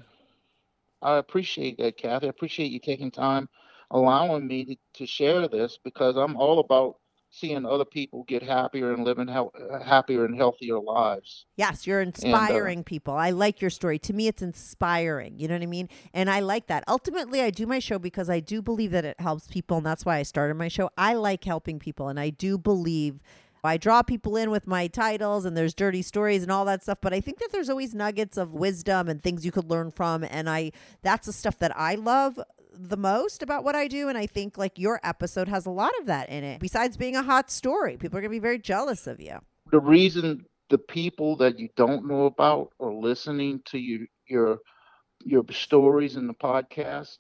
[1.02, 2.26] I appreciate that, Kathy.
[2.26, 3.48] I appreciate you taking time
[3.90, 6.96] allowing me to, to share this because I'm all about
[7.30, 11.46] seeing other people get happier and living hel- uh, happier and healthier lives.
[11.56, 13.14] Yes, you're inspiring people.
[13.14, 13.98] I like your story.
[14.00, 15.38] To me, it's inspiring.
[15.38, 15.88] You know what I mean?
[16.14, 16.84] And I like that.
[16.88, 19.78] Ultimately, I do my show because I do believe that it helps people.
[19.78, 20.90] And that's why I started my show.
[20.96, 22.08] I like helping people.
[22.08, 23.20] And I do believe
[23.64, 26.98] I draw people in with my titles and there's dirty stories and all that stuff.
[27.00, 30.24] But I think that there's always nuggets of wisdom and things you could learn from.
[30.24, 30.72] And I,
[31.02, 32.40] that's the stuff that I love
[32.78, 34.08] the most about what I do.
[34.08, 36.60] And I think like your episode has a lot of that in it.
[36.60, 39.38] Besides being a hot story, people are going to be very jealous of you.
[39.70, 44.58] The reason the people that you don't know about are listening to you, your
[45.24, 47.18] your stories in the podcast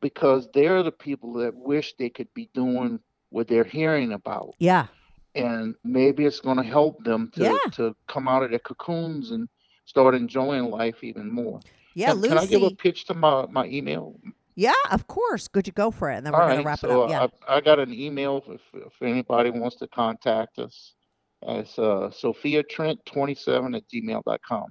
[0.00, 2.98] because they're the people that wish they could be doing
[3.30, 4.54] what they're hearing about.
[4.58, 4.86] Yeah.
[5.34, 7.70] And maybe it's going to help them to, Yeah.
[7.72, 9.48] to come out of their cocoons and
[9.84, 11.60] start enjoying life even more.
[11.94, 14.18] Yeah, can, can I give a pitch to my, my email?
[14.56, 15.48] Yeah, of course.
[15.48, 16.16] Good to go for it.
[16.16, 17.32] And then we're All going right, to wrap so it up.
[17.46, 17.48] Yeah.
[17.48, 20.94] I, I got an email if, if anybody wants to contact us.
[21.42, 24.64] It's uh, Sophia Trent 27 at gmail.com.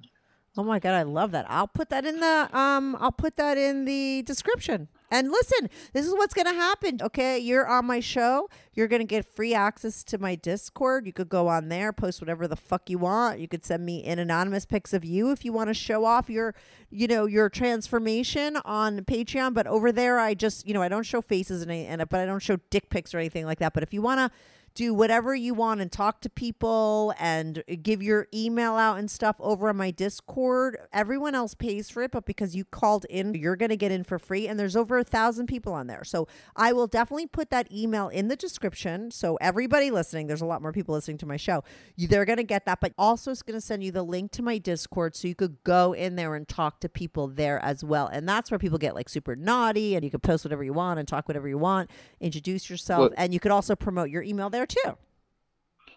[0.58, 1.46] Oh my god, I love that.
[1.50, 4.88] I'll put that in the um I'll put that in the description.
[5.12, 7.00] And listen, this is what's going to happen.
[7.02, 8.50] Okay, you're on my show.
[8.74, 11.06] You're going to get free access to my Discord.
[11.06, 13.40] You could go on there, post whatever the fuck you want.
[13.40, 16.30] You could send me in anonymous pics of you if you want to show off
[16.30, 16.56] your,
[16.90, 19.54] you know, your transformation on Patreon.
[19.54, 22.40] But over there, I just, you know, I don't show faces and, but I don't
[22.40, 23.74] show dick pics or anything like that.
[23.74, 24.32] But if you want to
[24.76, 29.38] do whatever you want and talk to people and give your email out and stuff
[29.40, 30.78] over on my Discord.
[30.92, 34.04] Everyone else pays for it, but because you called in, you're going to get in
[34.04, 34.48] for free.
[34.48, 36.04] And there's over a thousand people on there.
[36.04, 39.12] So I will definitely put that email in the description.
[39.12, 41.64] So everybody listening, there's a lot more people listening to my show.
[41.98, 44.44] They're going to get that, but also it's going to send you the link to
[44.44, 48.08] my Discord so you could go in there and talk to people there as well.
[48.08, 51.00] And that's where people get like super naughty and you can post whatever you want
[51.00, 54.65] and talk whatever you want, introduce yourself, and you could also promote your email there
[54.66, 54.98] too.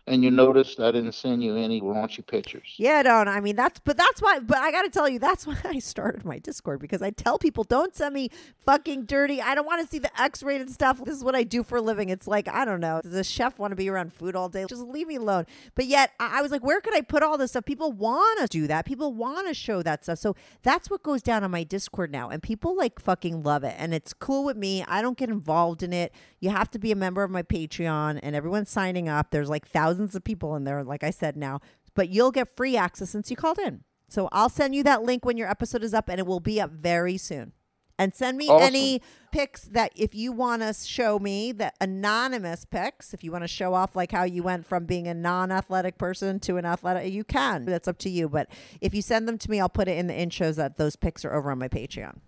[0.08, 2.74] And you noticed I didn't send you any raunchy pictures.
[2.76, 3.28] Yeah, don't.
[3.28, 4.38] I mean, that's but that's why.
[4.40, 7.38] But I got to tell you, that's why I started my Discord because I tell
[7.38, 8.30] people, don't send me
[8.64, 9.42] fucking dirty.
[9.42, 11.04] I don't want to see the X-rated stuff.
[11.04, 12.08] This is what I do for a living.
[12.08, 13.00] It's like I don't know.
[13.02, 14.64] Does a chef want to be around food all day?
[14.68, 15.46] Just leave me alone.
[15.74, 17.64] But yet, I, I was like, where could I put all this stuff?
[17.64, 18.86] People want to do that.
[18.86, 20.18] People want to show that stuff.
[20.18, 23.74] So that's what goes down on my Discord now, and people like fucking love it,
[23.78, 24.84] and it's cool with me.
[24.88, 26.12] I don't get involved in it.
[26.40, 29.30] You have to be a member of my Patreon, and everyone's signing up.
[29.30, 31.60] There's like thousands of people in there, like I said now,
[31.94, 33.84] but you'll get free access since you called in.
[34.08, 36.60] So I'll send you that link when your episode is up, and it will be
[36.60, 37.52] up very soon.
[38.00, 38.64] And send me Awesome.
[38.64, 43.42] any pics that if you want to show me the anonymous pics, if you want
[43.42, 47.12] to show off like how you went from being a non-athletic person to an athletic,
[47.12, 47.64] you can.
[47.64, 48.28] That's up to you.
[48.28, 48.48] But
[48.80, 51.24] if you send them to me, I'll put it in the intros that those pics
[51.24, 52.18] are over on my Patreon.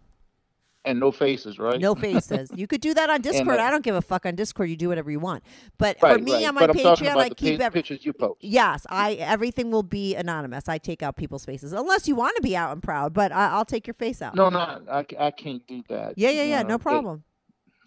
[0.85, 1.78] And no faces, right?
[1.78, 2.51] No faces.
[2.55, 3.59] you could do that on Discord.
[3.59, 4.70] uh, I don't give a fuck on Discord.
[4.70, 5.43] You do whatever you want.
[5.76, 6.49] But Right, for me right.
[6.49, 8.39] on my I'm Patreon, I keep pi- ev- pictures you post.
[8.43, 10.68] Yes, I everything will be anonymous.
[10.70, 13.12] I take out people's faces unless you want to be out and proud.
[13.12, 14.35] But I, I'll take your face out.
[14.35, 16.14] No, no, I, I can't do that.
[16.16, 16.62] Yeah, yeah, You yeah.
[16.62, 17.24] know, No problem.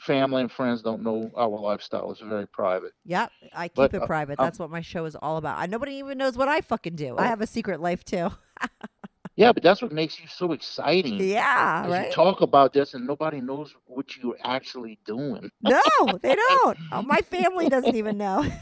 [0.02, 2.12] family and friends don't know our lifestyle.
[2.12, 2.92] It's very private.
[3.06, 4.38] Yep, I keep But, it uh, private.
[4.38, 5.58] That's what my show is all about.
[5.58, 7.16] I nobody even knows what I fucking do.
[7.18, 8.30] I have a secret life too.
[9.36, 11.20] Yeah, but that's what makes you so exciting.
[11.20, 12.08] Yeah, right.
[12.08, 15.50] You talk about this and nobody knows what you're actually doing.
[15.62, 15.82] no,
[16.22, 16.78] they don't.
[16.92, 18.46] Oh, my family doesn't even know.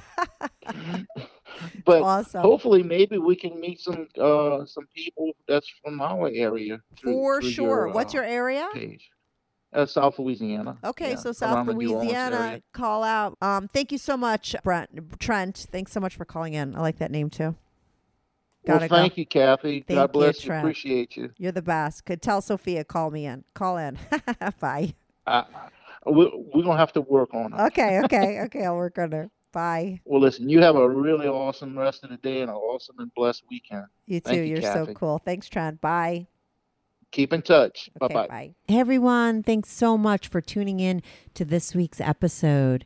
[1.85, 2.41] But awesome.
[2.41, 6.79] hopefully, maybe we can meet some uh some people that's from our area.
[6.97, 7.67] through- For through sure.
[7.67, 8.67] your, What's uh, your area?
[8.73, 9.09] page?
[9.73, 10.77] Uh, South Louisiana.
[10.83, 13.37] Okay, Yeah, so South the New Orleans Louisiana, call out.
[13.41, 15.67] Um, thank you so much, Brent Trent.
[15.71, 16.75] Thanks so much for calling in.
[16.75, 17.55] I like that name too.
[18.65, 18.95] Well, Gotta go.
[18.95, 19.83] thank you, Kathy.
[19.87, 20.49] Thank God bless you.
[20.49, 20.63] Trent.
[20.63, 21.31] Appreciate you.
[21.37, 22.05] You're the best.
[22.05, 23.43] Could tell Sophia call me in.
[23.53, 23.97] Call in.
[24.59, 24.93] Bye.
[25.25, 25.45] I,
[26.05, 27.59] we, we're gonna have to work on it.
[27.59, 28.65] Okay, okay, okay.
[28.65, 29.29] I'll work on her.
[29.51, 29.99] Bye.
[30.05, 33.13] Well, listen, you have a really awesome rest of the day and an awesome and
[33.15, 33.85] blessed weekend.
[34.05, 34.29] You too.
[34.29, 35.17] Thank you, You're so cool.
[35.17, 35.81] Thanks, Trent.
[35.81, 36.27] Bye.
[37.11, 37.89] Keep in touch.
[38.01, 38.27] Okay, bye bye.
[38.27, 38.55] bye.
[38.69, 41.01] Hey everyone, thanks so much for tuning in
[41.33, 42.85] to this week's episode.